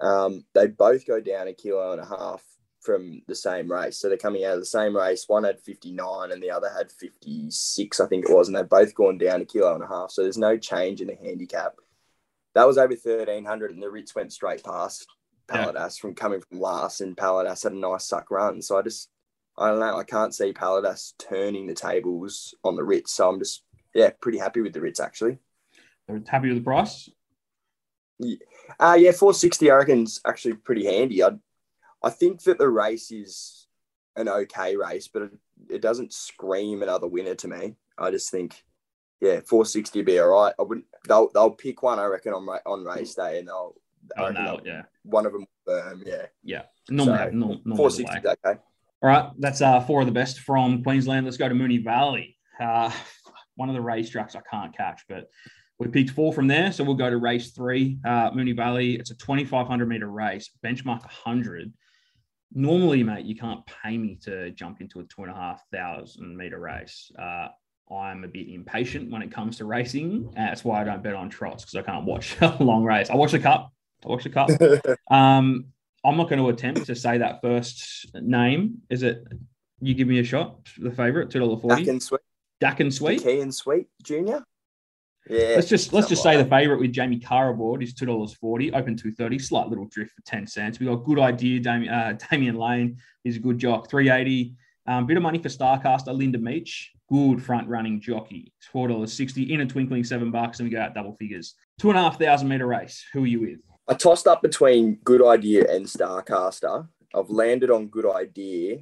[0.00, 2.42] Um, they both go down a kilo and a half
[2.82, 3.98] from the same race.
[3.98, 5.24] So they're coming out of the same race.
[5.28, 8.48] One had 59 and the other had 56, I think it was.
[8.48, 10.10] And they've both gone down a kilo and a half.
[10.10, 11.74] So there's no change in the handicap.
[12.54, 15.06] That was over 1300 and the Ritz went straight past
[15.48, 16.00] Paladas yeah.
[16.00, 17.00] from coming from last.
[17.00, 18.60] And Paladas had a nice suck run.
[18.60, 19.08] So I just,
[19.56, 23.12] I don't know, I can't see Paladas turning the tables on the Ritz.
[23.12, 23.62] So I'm just,
[23.94, 25.38] yeah, pretty happy with the Ritz actually.
[26.08, 27.08] They're happy with the price?
[28.18, 28.36] Yeah,
[28.80, 31.22] uh, yeah 460 I reckon's actually pretty handy.
[31.22, 31.38] I'd
[32.02, 33.66] I think that the race is
[34.16, 35.32] an okay race, but it,
[35.70, 37.76] it doesn't scream another winner to me.
[37.98, 38.62] I just think,
[39.20, 40.54] yeah, 460 would be all right.
[40.58, 40.86] I wouldn't.
[41.06, 43.74] They'll they'll pick one, I reckon, on on race day, and they'll.
[44.18, 44.60] Oh no!
[44.64, 44.82] Yeah.
[45.04, 46.26] One of them, um, yeah.
[46.42, 46.62] Yeah.
[46.90, 48.60] Normally, so, no, 460 okay.
[49.02, 51.24] All right, that's uh, four of the best from Queensland.
[51.24, 52.36] Let's go to Moonee Valley.
[52.60, 52.90] Uh,
[53.56, 55.28] one of the race tracks I can't catch, but
[55.78, 56.72] we picked four from there.
[56.72, 58.94] So we'll go to race three, uh, Moonee Valley.
[58.96, 61.72] It's a 2,500 meter race, benchmark 100
[62.54, 66.36] normally, mate, you can't pay me to jump into a two and a half thousand
[66.36, 67.10] meter race.
[67.18, 67.48] Uh,
[67.92, 70.32] I'm a bit impatient when it comes to racing.
[70.34, 73.10] That's why I don't bet on trots because I can't watch a long race.
[73.10, 73.72] I watch the cup.
[74.04, 74.50] I watch the cup.
[75.10, 75.66] um,
[76.04, 78.78] I'm not going to attempt to say that first name.
[78.90, 79.24] Is it?
[79.80, 80.68] You give me a shot.
[80.78, 81.84] The favorite, two dollar forty.
[81.84, 82.20] Dack and Sweet.
[82.60, 83.22] Dack and Sweet.
[83.22, 84.44] Key and Sweet Junior.
[85.28, 85.54] Yeah.
[85.54, 88.34] Let's just let's just say something the favourite with Jamie Kah aboard is two dollars
[88.34, 90.80] forty, open two thirty, slight little drift for ten cents.
[90.80, 91.60] We got good idea.
[91.60, 94.54] Damian uh, Damian Lane is a good jock, three eighty.
[94.86, 99.52] Um, bit of money for Starcaster, Linda Meech, good front running jockey, four dollars sixty.
[99.52, 101.54] In a twinkling, seven bucks, and we go out double figures.
[101.78, 103.04] Two and a half thousand meter race.
[103.12, 103.58] Who are you with?
[103.88, 106.88] I tossed up between Good Idea and Starcaster.
[107.14, 108.78] I've landed on Good Idea.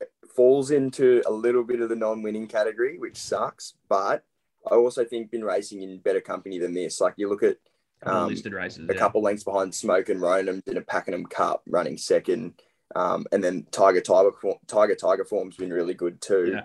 [0.00, 3.74] It falls into a little bit of the non-winning category, which sucks.
[3.88, 4.24] But
[4.70, 7.00] I also think been racing in better company than this.
[7.00, 7.58] Like you look at
[8.02, 8.88] um, listed races.
[8.88, 8.98] a yeah.
[8.98, 12.54] couple lengths behind Smokin' Romans in a Pakenham Cup running second.
[12.94, 14.32] Um, and then Tiger Tiger
[14.66, 16.52] Tiger Tiger form's been really good too.
[16.54, 16.64] Yeah.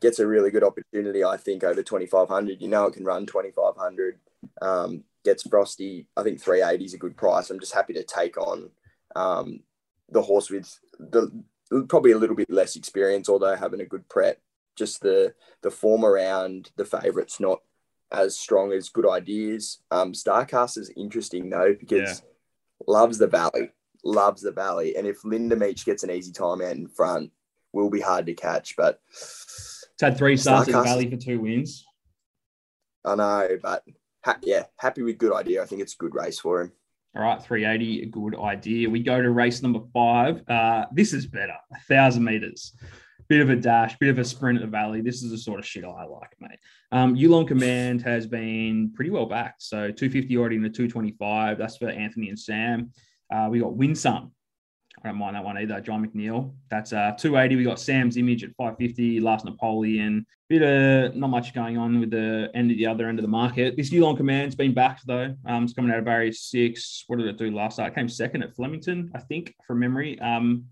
[0.00, 2.60] Gets a really good opportunity, I think, over twenty five hundred.
[2.60, 4.18] You know, it can run twenty five hundred.
[4.60, 6.08] Um, gets Frosty.
[6.16, 7.50] I think three eighty is a good price.
[7.50, 8.70] I'm just happy to take on
[9.14, 9.60] um,
[10.10, 11.30] the horse with the
[11.88, 14.40] probably a little bit less experience, although having a good prep.
[14.76, 17.60] Just the the form around the favourites not
[18.10, 19.80] as strong as good ideas.
[19.90, 22.22] Um, Starcast is interesting though because
[22.86, 23.70] loves the valley,
[24.04, 27.30] loves the valley, and if Linda Meech gets an easy time out in front,
[27.72, 28.76] will be hard to catch.
[28.76, 31.84] But It's had three starts at the Valley for two wins.
[33.04, 33.84] I know, but
[34.24, 35.62] ha- yeah, happy with good idea.
[35.62, 36.72] I think it's a good race for him.
[37.14, 38.88] All right, 380, a good idea.
[38.88, 40.42] We go to race number five.
[40.48, 42.74] Uh, this is better, a thousand meters.
[43.28, 45.00] Bit of a dash, bit of a sprint at the valley.
[45.00, 46.58] This is the sort of shit I like, mate.
[46.90, 49.62] Um, Yulon Command has been pretty well backed.
[49.62, 51.56] So 250 already in the 225.
[51.56, 52.90] That's for Anthony and Sam.
[53.32, 54.32] Uh, we got Winsome.
[55.02, 55.80] I don't mind that one either.
[55.80, 56.54] John McNeil.
[56.70, 57.56] That's uh 280.
[57.56, 59.20] We got Sam's image at 550.
[59.20, 60.26] Last Napoleon.
[60.48, 63.28] Bit of not much going on with the end of the other end of the
[63.28, 63.76] market.
[63.76, 65.34] This Yulon Command's been backed though.
[65.46, 67.04] Um, it's coming out of barrier six.
[67.06, 67.88] What did it do last night?
[67.88, 70.20] It came second at Flemington, I think, from memory.
[70.20, 70.66] Um,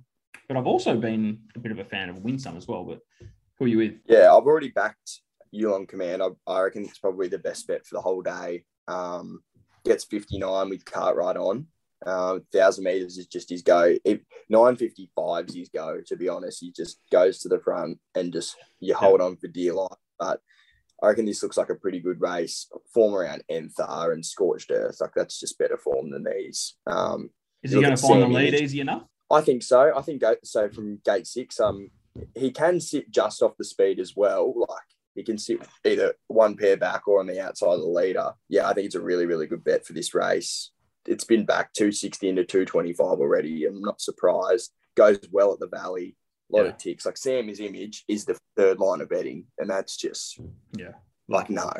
[0.49, 2.85] but I've also been a bit of a fan of Winsome as well.
[2.85, 3.01] But
[3.59, 3.95] who are you with?
[4.07, 6.23] Yeah, I've already backed you on command.
[6.23, 8.65] I, I reckon it's probably the best bet for the whole day.
[8.89, 9.43] Um,
[9.85, 11.67] gets 59 with Cartwright on.
[12.07, 13.95] Um, thousand meters is just his go.
[14.49, 16.61] 955 is his go, to be honest.
[16.61, 19.89] He just goes to the front and just you hold on for dear life.
[20.19, 20.41] But
[21.03, 22.69] I reckon this looks like a pretty good race.
[22.93, 26.77] Form around Enthar and Scorched Earth, like that's just better form than these.
[26.87, 27.31] Um,
[27.63, 29.03] Is he going to find the lead easy enough?
[29.31, 29.93] I think so.
[29.97, 31.61] I think so from gate six.
[31.61, 31.91] Um,
[32.37, 34.53] he can sit just off the speed as well.
[34.57, 34.83] Like
[35.15, 38.33] he can sit either one pair back or on the outside of the leader.
[38.49, 40.71] Yeah, I think it's a really, really good bet for this race.
[41.07, 43.65] It's been back 260 into 225 already.
[43.65, 44.73] I'm not surprised.
[44.97, 46.17] Goes well at the valley.
[46.53, 46.71] A lot Yeah.
[46.71, 47.07] of ticks.
[47.07, 50.39] Like Sam's image is the third line of betting, and that's just
[50.77, 50.95] Yeah.
[51.29, 51.71] like no.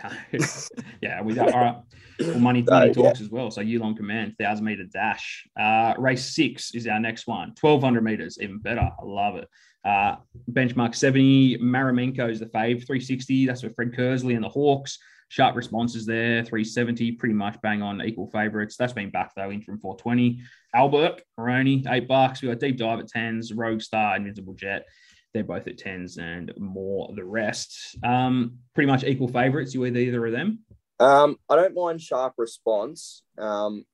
[1.02, 1.76] yeah, we got all right.
[2.20, 2.92] Well, money, money yeah.
[2.92, 3.50] talks as well.
[3.50, 5.46] So Yulon Command, thousand meter dash.
[5.58, 7.54] Uh, race six is our next one.
[7.54, 8.80] Twelve hundred meters, even better.
[8.80, 9.48] I love it.
[9.84, 10.16] Uh,
[10.50, 11.58] benchmark seventy.
[11.58, 12.86] Maramenko is the fave.
[12.86, 13.46] Three sixty.
[13.46, 14.98] That's for Fred Kersley and the Hawkes.
[15.28, 16.44] Sharp responses there.
[16.44, 17.12] Three seventy.
[17.12, 18.76] Pretty much bang on equal favorites.
[18.76, 19.50] That's been back though.
[19.50, 20.40] Interim four twenty.
[20.74, 22.42] Albert Aroni eight bucks.
[22.42, 23.52] We got deep dive at tens.
[23.52, 24.86] Rogue Star, Invincible Jet.
[25.34, 27.96] They're both at tens and more the rest.
[28.04, 29.72] Um, pretty much equal favorites.
[29.72, 30.60] You with either of them?
[31.00, 33.22] Um, I don't mind sharp response.
[33.38, 33.84] Um,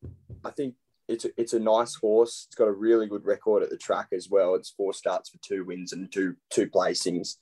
[0.44, 0.74] I think
[1.09, 2.46] it's a, it's a nice horse.
[2.48, 4.55] It's got a really good record at the track as well.
[4.55, 7.37] It's four starts for two wins and two two placings.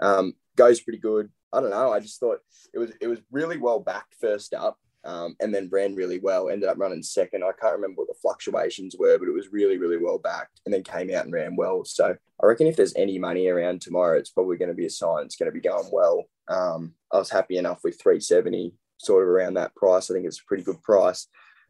[0.00, 1.30] Um, goes pretty good.
[1.52, 1.92] I don't know.
[1.92, 2.38] I just thought
[2.72, 6.48] it was it was really well backed first up, um, and then ran really well.
[6.48, 7.42] Ended up running second.
[7.42, 10.74] I can't remember what the fluctuations were, but it was really really well backed, and
[10.74, 11.84] then came out and ran well.
[11.84, 14.90] So I reckon if there's any money around tomorrow, it's probably going to be a
[14.90, 16.24] sign it's going to be going well.
[16.48, 20.10] Um, I was happy enough with 370 sort of around that price.
[20.10, 21.28] I think it's a pretty good price.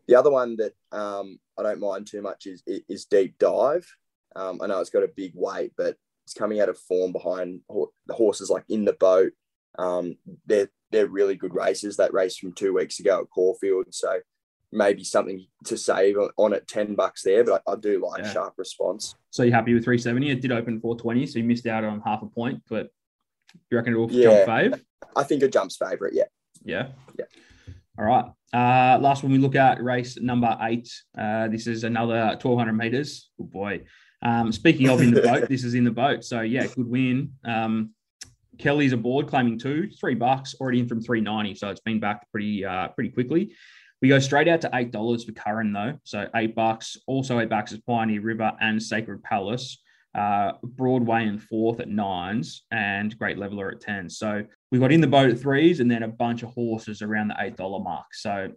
[0.09, 3.87] The other one that um, I don't mind too much is is deep dive.
[4.37, 7.61] Um, I know it's got a big weight, but it's coming out of form behind
[7.69, 9.33] the horses like in the boat.
[9.78, 11.96] Um, they're they're really good races.
[11.96, 14.18] That race from two weeks ago at Caulfield, so
[14.72, 16.66] maybe something to save on, it.
[16.68, 18.33] Ten bucks there, but I, I do like Yeah.
[18.33, 19.14] sharp response.
[19.30, 20.30] So you're happy with 370?
[20.30, 22.88] It did open 420, so you missed out on half a point, but
[23.70, 24.44] you reckon it will Yeah.
[24.44, 24.80] jump fave?
[25.16, 26.14] I think a jump's favourite.
[26.14, 26.24] Yeah.
[26.64, 26.88] Yeah.
[27.18, 27.24] Yeah.
[27.98, 28.24] All right.
[28.52, 30.88] Uh, last one we look at race number eight.
[31.16, 33.30] Uh, this is another 1200 meters.
[33.38, 33.83] Good boy.
[34.22, 36.24] Um, speaking of in the boat, this is in the boat.
[36.24, 37.33] So yeah, good win.
[37.44, 37.90] Um,
[38.61, 41.55] Kelly's aboard, claiming two, three bucks, already in from 390.
[41.57, 43.55] So it's been back pretty uh, pretty quickly.
[44.03, 45.99] We go straight out to eight dollars for Curran though.
[46.05, 46.96] So eight bucks.
[47.07, 49.79] Also eight bucks is Pioneer River and Sacred Palace.
[50.14, 54.11] Uh, Broadway and fourth at nines, and Great Leveler at ten.
[54.11, 57.29] So we got in the boat at threes, and then a bunch of horses around
[57.29, 58.07] the eight dollar mark.
[58.14, 58.49] So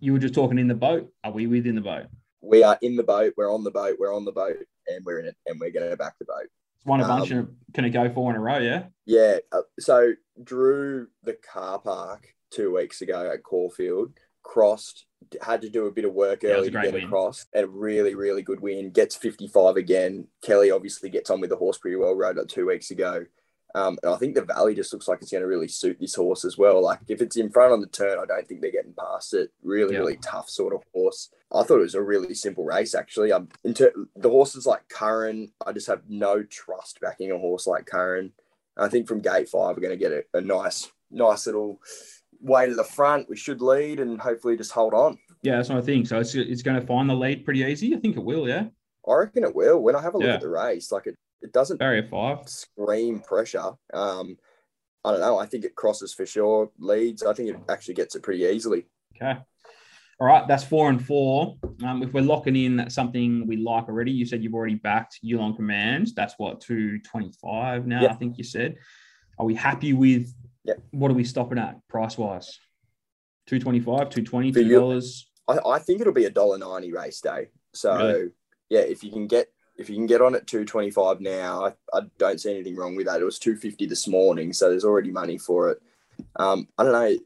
[0.00, 1.10] you were just talking in the boat.
[1.24, 2.06] Are we within the boat?
[2.40, 3.34] We are in the boat.
[3.36, 3.96] We're on the boat.
[3.98, 6.46] We're on the boat, and we're in it, and we're going to back the boat.
[6.88, 7.48] Won a bunch Um, of.
[7.74, 8.58] Can it go four in a row?
[8.58, 8.86] Yeah.
[9.04, 9.38] Yeah.
[9.52, 14.12] Uh, so Drew, the car park, two weeks ago at Caulfield.
[14.42, 15.04] Crossed,
[15.42, 17.04] had to do a bit of work Yeah, early to get win.
[17.04, 18.90] across, and a really, really good win.
[18.90, 20.28] Gets 55 again.
[20.42, 22.14] Kelly obviously gets on with the horse pretty well.
[22.14, 23.26] Rode it two weeks ago.
[23.74, 26.14] Um, and I think the Valley just looks like it's going to really suit this
[26.14, 26.82] horse as well.
[26.82, 29.50] Like if it's in front on the turn, I don't think they're getting past it.
[29.62, 29.98] Really, Yeah.
[30.00, 31.28] really tough sort of horse.
[31.52, 33.32] I thought it was a really simple race actually.
[33.32, 37.86] Um, into the horses like Curran, I just have no trust backing a horse like
[37.86, 38.32] Curran.
[38.76, 41.80] I think from gate five, we're going to get a, a nice, nice little
[42.40, 43.28] way to the front.
[43.28, 45.18] We should lead and hopefully just hold on.
[45.42, 46.06] Yeah, that's what I think.
[46.06, 47.94] So it's, it's going to find the lead pretty easy.
[47.94, 48.46] I think it will.
[48.48, 48.66] Yeah,
[49.08, 49.80] I reckon it will.
[49.82, 50.34] When I have a look Yeah.
[50.34, 52.48] at the race, like it, it doesn't barrier five.
[52.48, 53.70] scream pressure.
[53.94, 54.36] Um,
[55.04, 55.38] I don't know.
[55.38, 56.70] I think it crosses for sure.
[56.78, 57.22] Leads.
[57.22, 58.86] I think it actually gets it pretty easily.
[59.16, 59.40] Okay.
[60.20, 61.56] All right, that's four and four.
[61.84, 65.54] Um, if we're locking in something we like already, you said you've already backed Yulon
[65.54, 66.08] Command.
[66.16, 68.02] That's what two twenty five now.
[68.02, 68.10] Yep.
[68.10, 68.76] I think you said.
[69.38, 70.34] Are we happy with?
[70.64, 70.82] Yep.
[70.90, 72.58] What are we stopping at price wise?
[73.46, 75.30] Two twenty five, two twenty, For two you- dollars.
[75.46, 77.48] I, I think it'll be a dollar ninety race day.
[77.72, 78.28] So Really?
[78.70, 81.66] yeah, if you can get if you can get on at two twenty five now,
[81.66, 83.20] I, I don't see anything wrong with that.
[83.20, 85.78] It was two fifty this morning, so there's already money for it.
[86.36, 87.16] Um, I don't know.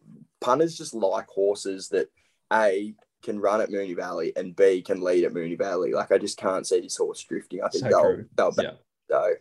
[0.43, 2.09] Punters just like horses that
[2.53, 5.93] a can run at Moonee Valley and B can lead at Moonee Valley.
[5.93, 7.63] Like I just can't see this horse drifting.
[7.63, 8.27] I think So they'll true.
[8.37, 8.73] they'll Yeah.
[9.09, 9.33] So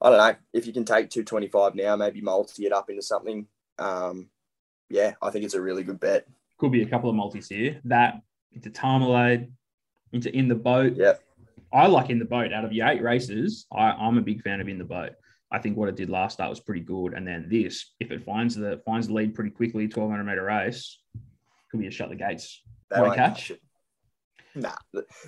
[0.00, 3.46] I don't know if you can take 225 now, maybe multi it up into something.
[3.78, 4.28] Um,
[4.90, 6.26] yeah, I think it's a really good bet.
[6.58, 7.80] Could be a couple of multis here.
[7.84, 8.20] That
[8.52, 9.50] into Tarmalade,
[10.12, 10.94] into in the boat.
[10.96, 11.14] Yeah,
[11.72, 12.52] I like in the boat.
[12.52, 15.12] Out of the eight races, I, I'm a big fan of in the boat.
[15.50, 17.14] I think what it did last start was pretty good.
[17.14, 20.98] And then this, if it finds the finds the lead pretty quickly, 1200 meter race,
[21.74, 22.62] could be a shut the gates.
[22.88, 23.50] They won't catch?
[24.54, 24.76] Nah,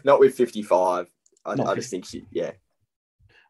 [0.05, 1.11] not with 55.
[1.45, 2.53] I, I just think she, yeah.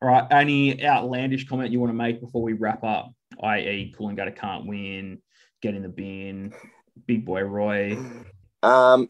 [0.01, 0.27] All right.
[0.31, 3.13] Any outlandish comment you want to make before we wrap up?
[3.43, 5.21] I.e., Coolangatta can't win,
[5.61, 6.55] get in the bin,
[7.07, 7.99] big boy Roy.
[8.63, 9.09] Um,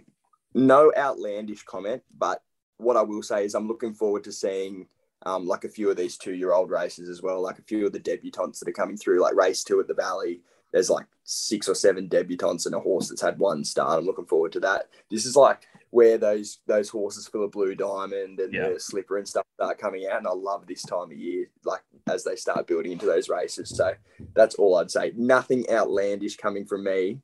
[0.54, 2.42] no outlandish comment, but
[2.78, 4.88] what I will say is I'm looking forward to seeing
[5.24, 7.86] um, like a few of these two year old races as well, like a few
[7.86, 10.40] of the debutantes that are coming through, like race two at the Valley.
[10.72, 13.98] There's like six or seven debutantes and a horse that's had one start.
[13.98, 14.88] I'm looking forward to that.
[15.10, 18.70] This is like where those those horses for the Blue Diamond and Yeah.
[18.70, 21.82] the Slipper and stuff start coming out, and I love this time of year, like
[22.10, 23.70] as they start building into those races.
[23.70, 23.94] So
[24.34, 25.12] that's all I'd say.
[25.16, 27.20] Nothing outlandish coming from me.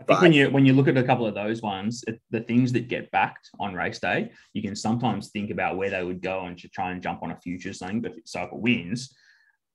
[0.00, 2.40] I think when you when you look at a couple of those ones, it, the
[2.40, 6.20] things that get backed on race day, you can sometimes think about where they would
[6.20, 8.00] go and to try and jump on a futures thing.
[8.00, 9.14] But so if it wins,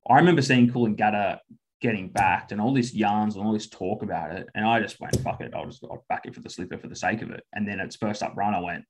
[0.09, 1.39] I remember seeing Coolangatta
[1.81, 4.99] getting backed and all this yarns and all this talk about it, and I just
[4.99, 7.31] went fuck it, I'll just I'll back it for the slipper for the sake of
[7.31, 7.43] it.
[7.53, 8.85] And then its first up run, I went,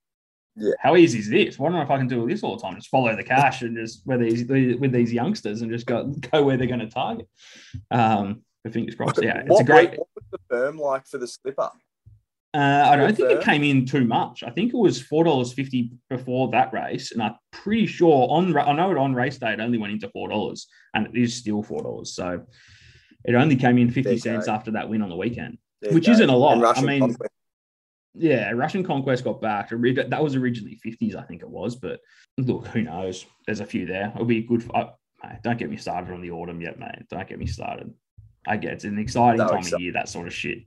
[0.56, 0.74] Yeah.
[0.80, 1.60] how easy is this?
[1.60, 2.76] Why don't if I can do this all the time?
[2.76, 4.46] Just follow the cash and just with these
[4.80, 7.28] with these youngsters and just go go where they're going to target.
[7.92, 9.22] Um, but fingers crossed.
[9.22, 9.92] Yeah, it's what, a great.
[9.92, 11.70] What was the firm like for the Slipper?
[12.52, 14.42] Uh, I don't think it came in too much.
[14.42, 18.58] I think it was four dollars fifty before that race, and I'm pretty sure on
[18.58, 21.36] I know it on race day it only went into four dollars, and it is
[21.36, 22.16] still four dollars.
[22.16, 22.42] So
[23.30, 24.54] it only came in fifty you cents go.
[24.54, 25.58] after that win on the weekend.
[25.82, 26.78] There Which isn't a lot.
[26.78, 27.32] I mean- Conquest.
[28.16, 29.72] Yeah, Russian Conquest got backed.
[29.72, 31.76] Ori- That was originally fifties, I think it was.
[31.76, 32.00] But
[32.38, 33.26] look, who knows?
[33.46, 34.12] There's a few there.
[34.14, 34.70] It'll be good.
[34.74, 34.88] Uh,
[35.24, 37.04] mate, don't get me started on the autumn yet, mate.
[37.10, 37.94] Don't get me started.
[38.48, 40.60] I get it's an exciting No, time of year, that sort of shit.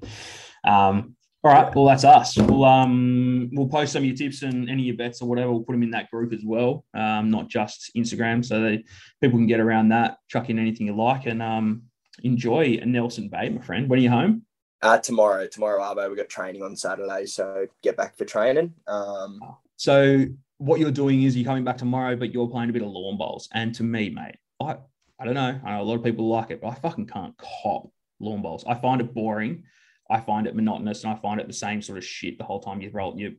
[0.65, 2.39] Um, all right, well that's us.
[2.39, 5.51] We'll um we'll post some of your tips and any of your bets or whatever.
[5.51, 8.83] We'll put them in that group as well, um, not just Instagram, so that
[9.21, 10.19] people can get around that.
[10.29, 11.83] Chuck in anything you like and um
[12.23, 13.89] enjoy a Nelson Bay, my friend.
[13.89, 14.43] When are you home?
[14.83, 18.75] Uh, tomorrow, tomorrow, Arbo, we've got training on Saturday, so get back for training.
[18.87, 19.41] Um,
[19.77, 20.27] So
[20.59, 23.17] what you're doing is you're coming back tomorrow, but you're playing a bit of lawn
[23.17, 23.49] bowls.
[23.53, 24.77] And to me, mate, I
[25.19, 25.61] I don't know.
[25.65, 28.65] I know a lot of people like it, but I fucking can't cop lawn bowls.
[28.67, 29.63] I find it boring.
[30.11, 32.61] I find it monotonous, and I find it the same sort of shit the whole
[32.61, 33.17] time you roll.
[33.17, 33.37] You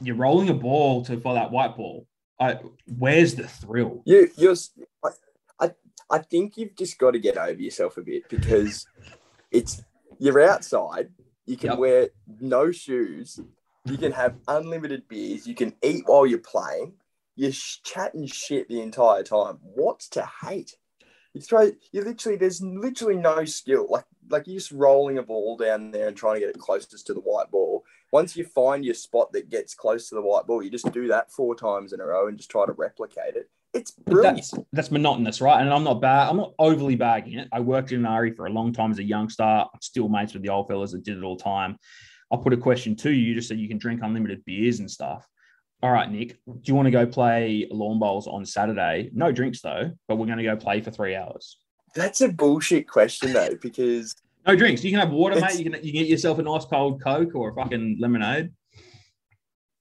[0.00, 2.06] you're rolling a ball to for that white ball.
[2.38, 2.58] I,
[2.98, 4.02] where's the thrill?
[4.04, 4.54] you, you're,
[6.10, 8.86] I, think you've just got to get over yourself a bit because
[9.50, 9.82] it's
[10.18, 11.10] you're outside.
[11.46, 11.78] You can Yep.
[11.78, 12.08] wear
[12.40, 13.40] no shoes.
[13.84, 15.46] You can have unlimited beers.
[15.46, 16.94] You can eat while you're playing.
[17.36, 19.58] You're sh- chatting shit the entire time.
[19.62, 20.76] What's to hate?
[21.34, 21.70] You throw.
[21.92, 22.38] You literally.
[22.38, 23.86] There's literally no skill.
[23.88, 27.06] Like like you're just rolling a ball down there and trying to get it closest
[27.06, 27.84] to the white ball.
[28.12, 31.08] Once you find your spot that gets close to the white ball, you just do
[31.08, 33.50] that four times in a row and just try to replicate it.
[33.76, 34.36] It's brilliant.
[34.36, 35.60] that's that's monotonous, right?
[35.60, 36.28] And I'm not bad.
[36.28, 37.48] I'm not overly bagging it.
[37.52, 39.42] I worked in an Ari for a long time as a youngster.
[39.42, 41.76] I'm still mates with the old fellas that did it all the time.
[42.32, 44.90] I'll put a question to you You just so you can drink unlimited beers and
[44.90, 45.26] stuff.
[45.82, 49.10] All right, Nick, do you want to go play lawn bowls on Saturday?
[49.12, 51.58] No drinks though, but we're going to go play for three hours.
[51.94, 54.14] That's a bullshit question though, because
[54.46, 54.82] No drinks.
[54.82, 55.58] You can have water, mate.
[55.58, 58.52] You can you can get yourself a nice cold Coke or a fucking lemonade.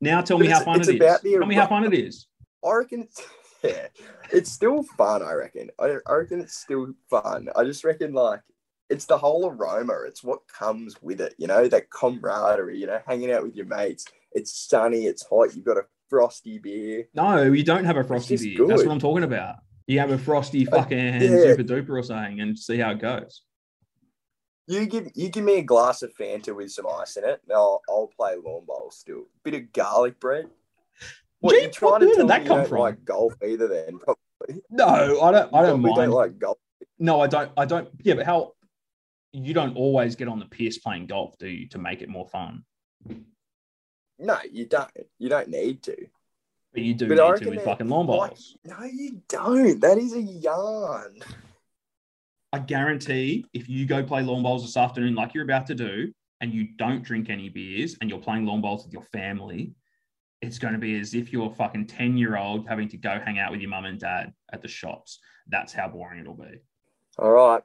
[0.02, 1.22] Now tell me how fun it is.
[1.22, 2.28] Tell me how fun it is.
[2.64, 3.22] I reckon it's
[3.68, 3.88] yeah,
[4.32, 5.22] it's still fun.
[5.24, 5.70] I reckon.
[5.80, 7.50] I, I reckon it's still fun.
[7.56, 8.42] I just reckon like
[8.90, 10.02] it's the whole aroma.
[10.08, 11.36] It's what comes with it.
[11.38, 12.78] You know that camaraderie.
[12.78, 14.06] You know, hanging out with your mates.
[14.34, 15.06] It's sunny.
[15.06, 15.56] It's hot.
[15.56, 17.06] You've got a frosty beer.
[17.14, 18.68] No, you don't have a frosty beer.
[18.68, 19.56] That's what I'm talking about.
[19.88, 21.42] You have a frosty Uh, fucking yeah.
[21.44, 23.44] super duper or something and see how it goes.
[24.68, 27.40] You give you give me a glass of Fanta with some ice in it.
[27.48, 29.26] and I'll I'll play lawn bowls still.
[29.44, 30.50] Bit of garlic bread.
[31.42, 32.80] What Gee, trying to where did tell that you come don't from?
[32.80, 33.68] like golf either?
[33.68, 34.22] Then probably.
[34.70, 35.54] No, I don't.
[35.54, 36.12] I don't mind.
[36.12, 36.58] like golf.
[37.00, 37.52] no, I don't.
[37.58, 37.88] I don't.
[38.04, 38.54] Yeah, but how?
[39.32, 42.28] You don't always get on the piss playing golf, do you, to make it more
[42.28, 42.64] fun?
[44.18, 44.90] No, you don't.
[45.20, 45.96] You don't need to.
[46.74, 48.58] But you do But need to with fucking lawn like- bowls.
[48.64, 49.80] No, you don't.
[49.82, 51.20] That is a yarn.
[52.54, 56.14] I guarantee if you go play lawn bowls this afternoon, like you're about to do,
[56.42, 59.74] and you don't drink any beers and you're playing lawn bowls with your family,
[60.42, 63.20] it's going to be as if you're a fucking 10 year old having to go
[63.24, 65.20] hang out with your mum and dad at the shops.
[65.48, 66.60] That's how boring it'll be.
[67.18, 67.64] All right.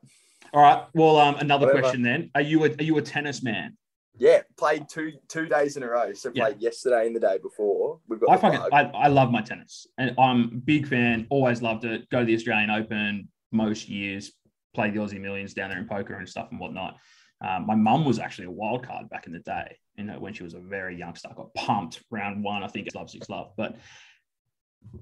[0.52, 0.84] All right.
[0.94, 1.82] Well, um, another Whatever.
[1.82, 2.30] question then.
[2.34, 3.76] Are you a, are you a tennis man?
[4.16, 6.12] Yeah, played two two days in a row.
[6.12, 6.44] So Yeah.
[6.46, 8.00] played yesterday and the day before.
[8.08, 8.60] We've got I fucking.
[8.72, 11.26] I, I love my tennis, and I'm a big fan.
[11.30, 12.08] Always loved it.
[12.10, 14.32] Go to the Australian Open most years.
[14.74, 16.98] Play the Aussie Millions down there in poker and stuff and whatnot.
[17.40, 19.78] Um, my mum was actually a wild card back in the day.
[20.00, 22.62] You know, when she was a very youngster, I got pumped round one.
[22.62, 23.76] I think it's love six love, but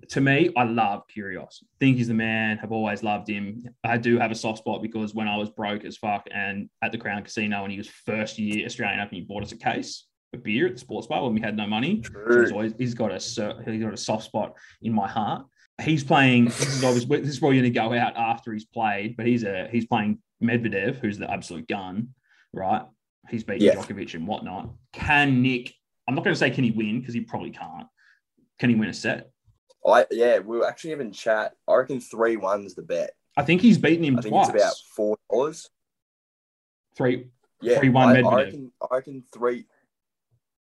[0.09, 1.63] to me, I love Kyrgios.
[1.79, 2.59] Think he's the man.
[2.59, 3.63] Have always loved him.
[3.85, 6.93] I do have a soft spot because when I was broke as fuck and at
[6.93, 10.07] the Crown Casino and he was first year Australian Open, he bought us a case
[10.35, 12.03] of beer at the sports bar when we had no money.
[12.03, 15.47] So he's always he's got a he's got a soft spot in my heart.
[15.81, 16.47] He's playing.
[16.47, 19.45] This is obviously this is probably going to go out after he's played, but he's
[19.45, 22.09] a he's playing Medvedev, who's the absolute gun,
[22.53, 22.83] right?
[23.29, 23.75] He's beaten Yeah.
[23.75, 24.71] Djokovic and whatnot.
[24.93, 25.75] Can Nick?
[26.07, 27.87] I'm not going to say can he win because he probably can't.
[28.59, 29.31] Can he win a set?
[29.87, 31.55] I yeah, we were actually having chat.
[31.67, 33.13] I reckon three one's the bet.
[33.37, 34.49] I think he's beaten him I think twice.
[34.49, 35.69] it's about four dollars.
[36.97, 37.29] Three.
[37.61, 38.37] Yeah, 3-1 I, I Medvedev.
[38.37, 38.73] reckon.
[38.83, 39.67] I reckon three.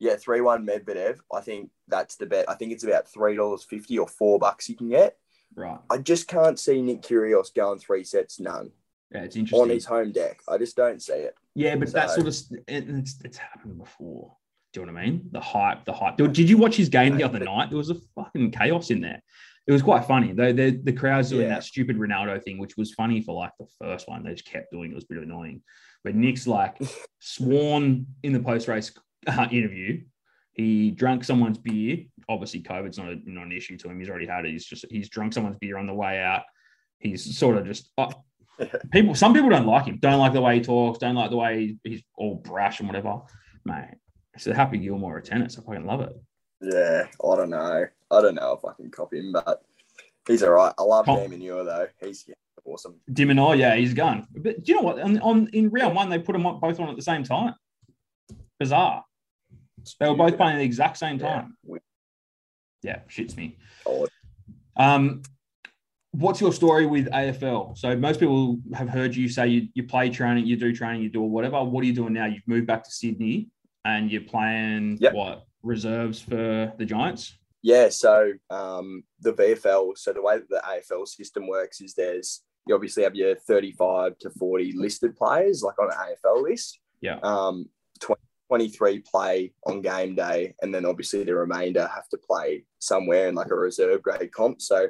[0.01, 1.19] Yeah, three one Medvedev.
[1.33, 2.49] I think that's the bet.
[2.49, 5.17] I think it's about three dollars fifty or four bucks you can get.
[5.55, 5.79] Right.
[5.91, 8.71] I just can't see Nick Kyrgios going three sets none
[9.13, 10.41] Yeah, it's on his home deck.
[10.49, 11.35] I just don't see it.
[11.55, 12.37] Yeah, but that sort of
[12.69, 14.37] it's, it's happened before.
[14.73, 15.29] Do you know what I mean?
[15.33, 16.17] The hype, the hype.
[16.19, 17.71] Did you watch his game the other night?
[17.71, 19.23] There was a fucking chaos in there.
[19.67, 20.33] It was quite funny.
[20.33, 21.55] They, they, the crowd's doing Yeah.
[21.55, 24.25] that stupid Ronaldo thing, which was funny for like the first one.
[24.25, 24.93] They just kept doing it.
[24.93, 25.63] It was a bit annoying.
[26.05, 26.77] But Nick's like
[27.21, 28.93] sworn in the post race
[29.27, 30.03] uh, interview.
[30.53, 31.99] He drank someone's beer.
[32.29, 33.99] Obviously, COVID's not, a, not an issue to him.
[33.99, 34.53] He's already had it.
[34.53, 36.43] He's just he's drunk someone's beer on the way out.
[36.99, 38.11] He's sort of just oh,
[38.91, 39.15] people.
[39.15, 39.99] Some people don't like him.
[39.99, 40.99] Don't like the way he talks.
[40.99, 43.21] Don't like the way he's all brash and whatever.
[43.65, 43.95] Mate,
[44.35, 45.59] it's a Happy Gilmore of tennis.
[45.59, 46.13] I fucking love it.
[46.61, 47.87] Yeah, I don't know.
[48.11, 49.63] I don't know if I can copy him, but
[50.27, 50.73] he's all right.
[50.79, 51.87] I love Com- De Minaur though.
[52.01, 52.97] He's yeah, awesome.
[53.13, 54.27] De Minaur, yeah, he's gone.
[54.35, 55.01] But do you know what?
[55.01, 57.55] On, on in round one, they put them on- both on at the same time.
[58.59, 59.05] Bizarre.
[60.01, 61.57] They were both playing at the exact same time.
[61.65, 61.79] we-
[62.83, 63.57] Yeah, shits me.
[64.77, 65.23] Um,
[66.13, 67.77] what's your story with AFL?
[67.77, 71.11] So most people have heard you say you, you play training, you do training, you
[71.11, 71.63] do whatever.
[71.63, 72.27] What are you doing now?
[72.27, 73.49] You've moved back to Sydney
[73.85, 75.13] and you're playing Yep.
[75.13, 77.37] what reserves for the Giants?
[77.63, 82.43] Yeah, so um, the VFL, so the way that the AFL system works is there's
[82.67, 86.79] you obviously have your 35 to 40 listed players, like on an AFL list.
[87.01, 87.19] Yeah.
[87.23, 87.67] Um,
[88.01, 93.29] 20, 23 play on game day, and then obviously the remainder have to play somewhere
[93.29, 94.61] in like a reserve grade comp.
[94.61, 94.89] So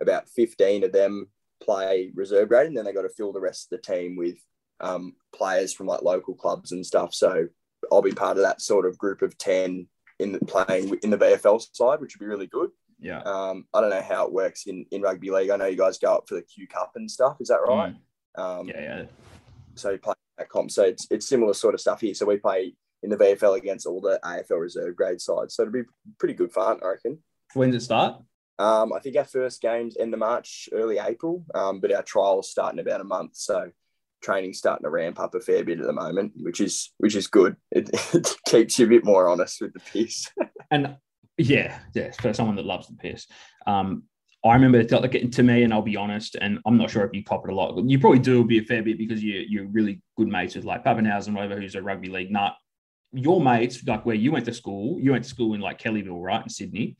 [0.00, 1.28] about 15 of them
[1.62, 4.36] play reserve grade, and then they got to fill the rest of the team with
[4.80, 7.14] um, players from like local clubs and stuff.
[7.14, 7.46] So
[7.90, 9.86] I'll be part of that sort of group of 10
[10.20, 12.70] in the playing in the VFL side, which would be really good.
[13.00, 13.20] Yeah.
[13.20, 15.50] Um, I don't know how it works in, in rugby league.
[15.50, 17.36] I know you guys go up for the Q Cup and stuff.
[17.40, 17.94] Is that right?
[18.36, 18.60] Mm.
[18.60, 19.04] Um, Yeah, yeah.
[19.74, 20.70] So you play that comp.
[20.70, 22.14] So it's, it's similar sort of stuff here.
[22.14, 25.54] So we play in the VFL against all the AFL reserve grade sides.
[25.54, 25.82] So it'll be
[26.18, 27.18] pretty good fun, I reckon.
[27.54, 28.22] When does it start?
[28.58, 32.50] Um, I think our first game's end of March, early April, um, but our trials
[32.50, 33.36] start in about a month.
[33.36, 33.70] So
[34.22, 37.26] training's starting to ramp up a fair bit at the moment, which is which is
[37.26, 37.56] good.
[37.70, 40.30] It, it keeps you a bit more honest with the piss.
[40.70, 40.96] And
[41.36, 43.26] yeah, yeah, for someone that loves the piss.
[43.64, 44.04] Um,
[44.44, 47.14] I remember like it to me, and I'll be honest, and I'm not sure if
[47.14, 47.80] you cop it a lot.
[47.86, 50.84] You probably do be a fair bit because you you're really good mates with like
[50.84, 52.54] Pappenhausen, whatever, who's a rugby league nut.
[53.12, 56.22] Your mates, like where you went to school, you went to school in like Kellyville,
[56.22, 56.96] right, in Sydney.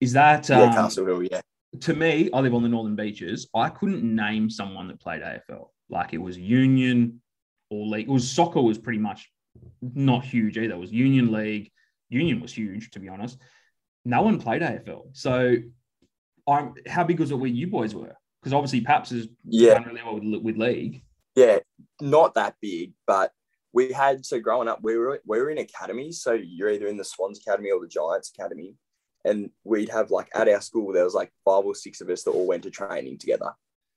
[0.00, 1.40] Is that yeah, um, Castle Hill, yeah.
[1.80, 3.48] to me, I live on the Northern Beaches.
[3.54, 5.68] I couldn't name someone that played AFL.
[5.88, 7.20] Like it was Union
[7.70, 8.08] or league.
[8.08, 9.30] It was soccer was pretty much
[9.80, 10.74] not huge either.
[10.74, 11.70] It was Union League.
[12.08, 13.38] Union was huge, to be honest.
[14.04, 15.04] No one played AFL.
[15.12, 15.56] So,
[16.46, 18.14] I'm how big was it where you boys were?
[18.40, 19.74] Because obviously, Paps is Yeah.
[19.74, 21.02] done really well with, with league.
[21.34, 21.58] Yeah,
[22.00, 23.32] not that big, but
[23.72, 26.22] we had so growing up, we were we were in academies.
[26.22, 28.76] So you're either in the Swans Academy or the Giants Academy,
[29.24, 32.22] and we'd have like at our school there was like five or six of us
[32.24, 33.50] that all went to training together.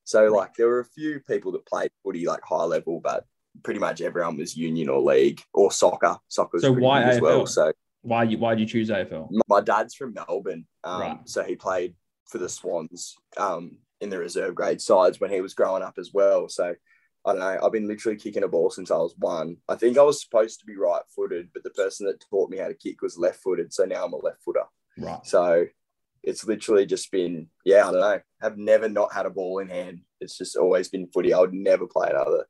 [0.06, 3.26] So like there were a few people that played footy like high level, but
[3.64, 6.18] pretty much everyone was union or league or soccer.
[6.30, 7.44] Soccer was So why as well.
[7.44, 7.50] AFL?
[7.50, 7.72] So
[8.04, 9.30] Why you why did you choose AFL?
[9.48, 11.20] my dad's from Melbourne, um, Right.
[11.26, 15.54] so he played for the Swans um, in the reserve grade sides when he was
[15.54, 16.48] growing up as well.
[16.48, 16.74] So
[17.26, 17.60] I don't know.
[17.62, 19.58] I've been literally kicking a ball since I was one.
[19.68, 22.58] I think I was supposed to be right footed, but the person that taught me
[22.60, 23.74] how to kick was left footed.
[23.74, 24.64] So now I'm a left footer.
[24.98, 25.26] Right.
[25.26, 25.66] So
[26.24, 28.20] it's literally just been, yeah, I don't know.
[28.42, 30.02] I've never not had a ball in hand.
[30.20, 31.34] It's just always been footy.
[31.34, 32.46] I would never play another.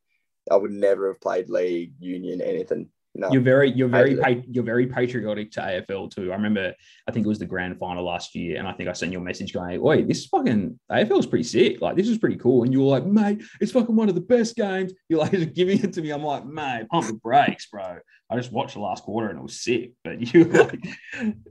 [0.49, 2.89] I would never have played league, union, anything.
[3.19, 3.31] No.
[3.31, 6.31] You're very, you're very, pa- you're very patriotic to AFL too.
[6.31, 6.75] I remember,
[7.07, 9.17] I think it was the grand final last year, and I think I sent you
[9.17, 11.81] a message going, "Wait, this is fucking AFL is pretty sick.
[11.81, 14.21] Like, this is pretty cool." And you were like, "Mate, it's fucking one of the
[14.21, 16.11] best games." You're like giving it to me.
[16.11, 17.97] I'm like, "Mate, pump the brakes, bro."
[18.29, 19.93] I just watched the last quarter and it was sick.
[20.03, 20.85] But you like,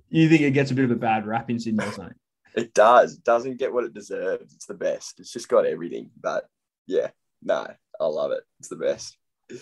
[0.08, 2.14] you think it gets a bit of a bad rap in Sydney or something?
[2.54, 3.16] It does.
[3.16, 4.54] It doesn't get what it deserves.
[4.54, 5.18] It's the best.
[5.18, 6.10] It's just got everything.
[6.20, 6.46] But
[6.86, 7.10] yeah,
[7.42, 7.66] no,
[8.00, 8.44] I love it.
[8.60, 9.16] It's the best.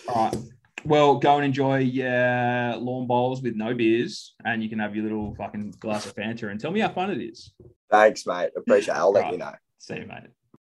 [0.07, 0.37] All right.
[0.85, 5.03] Well, go and enjoy your lawn bowls with no beers, and you can have your
[5.03, 7.51] little fucking glass of Fanta and tell me how fun it is.
[7.89, 8.51] Thanks, mate.
[8.55, 8.97] Appreciate it.
[8.97, 9.31] I'll let Right.
[9.33, 9.53] you know.
[9.79, 10.29] See you, mate.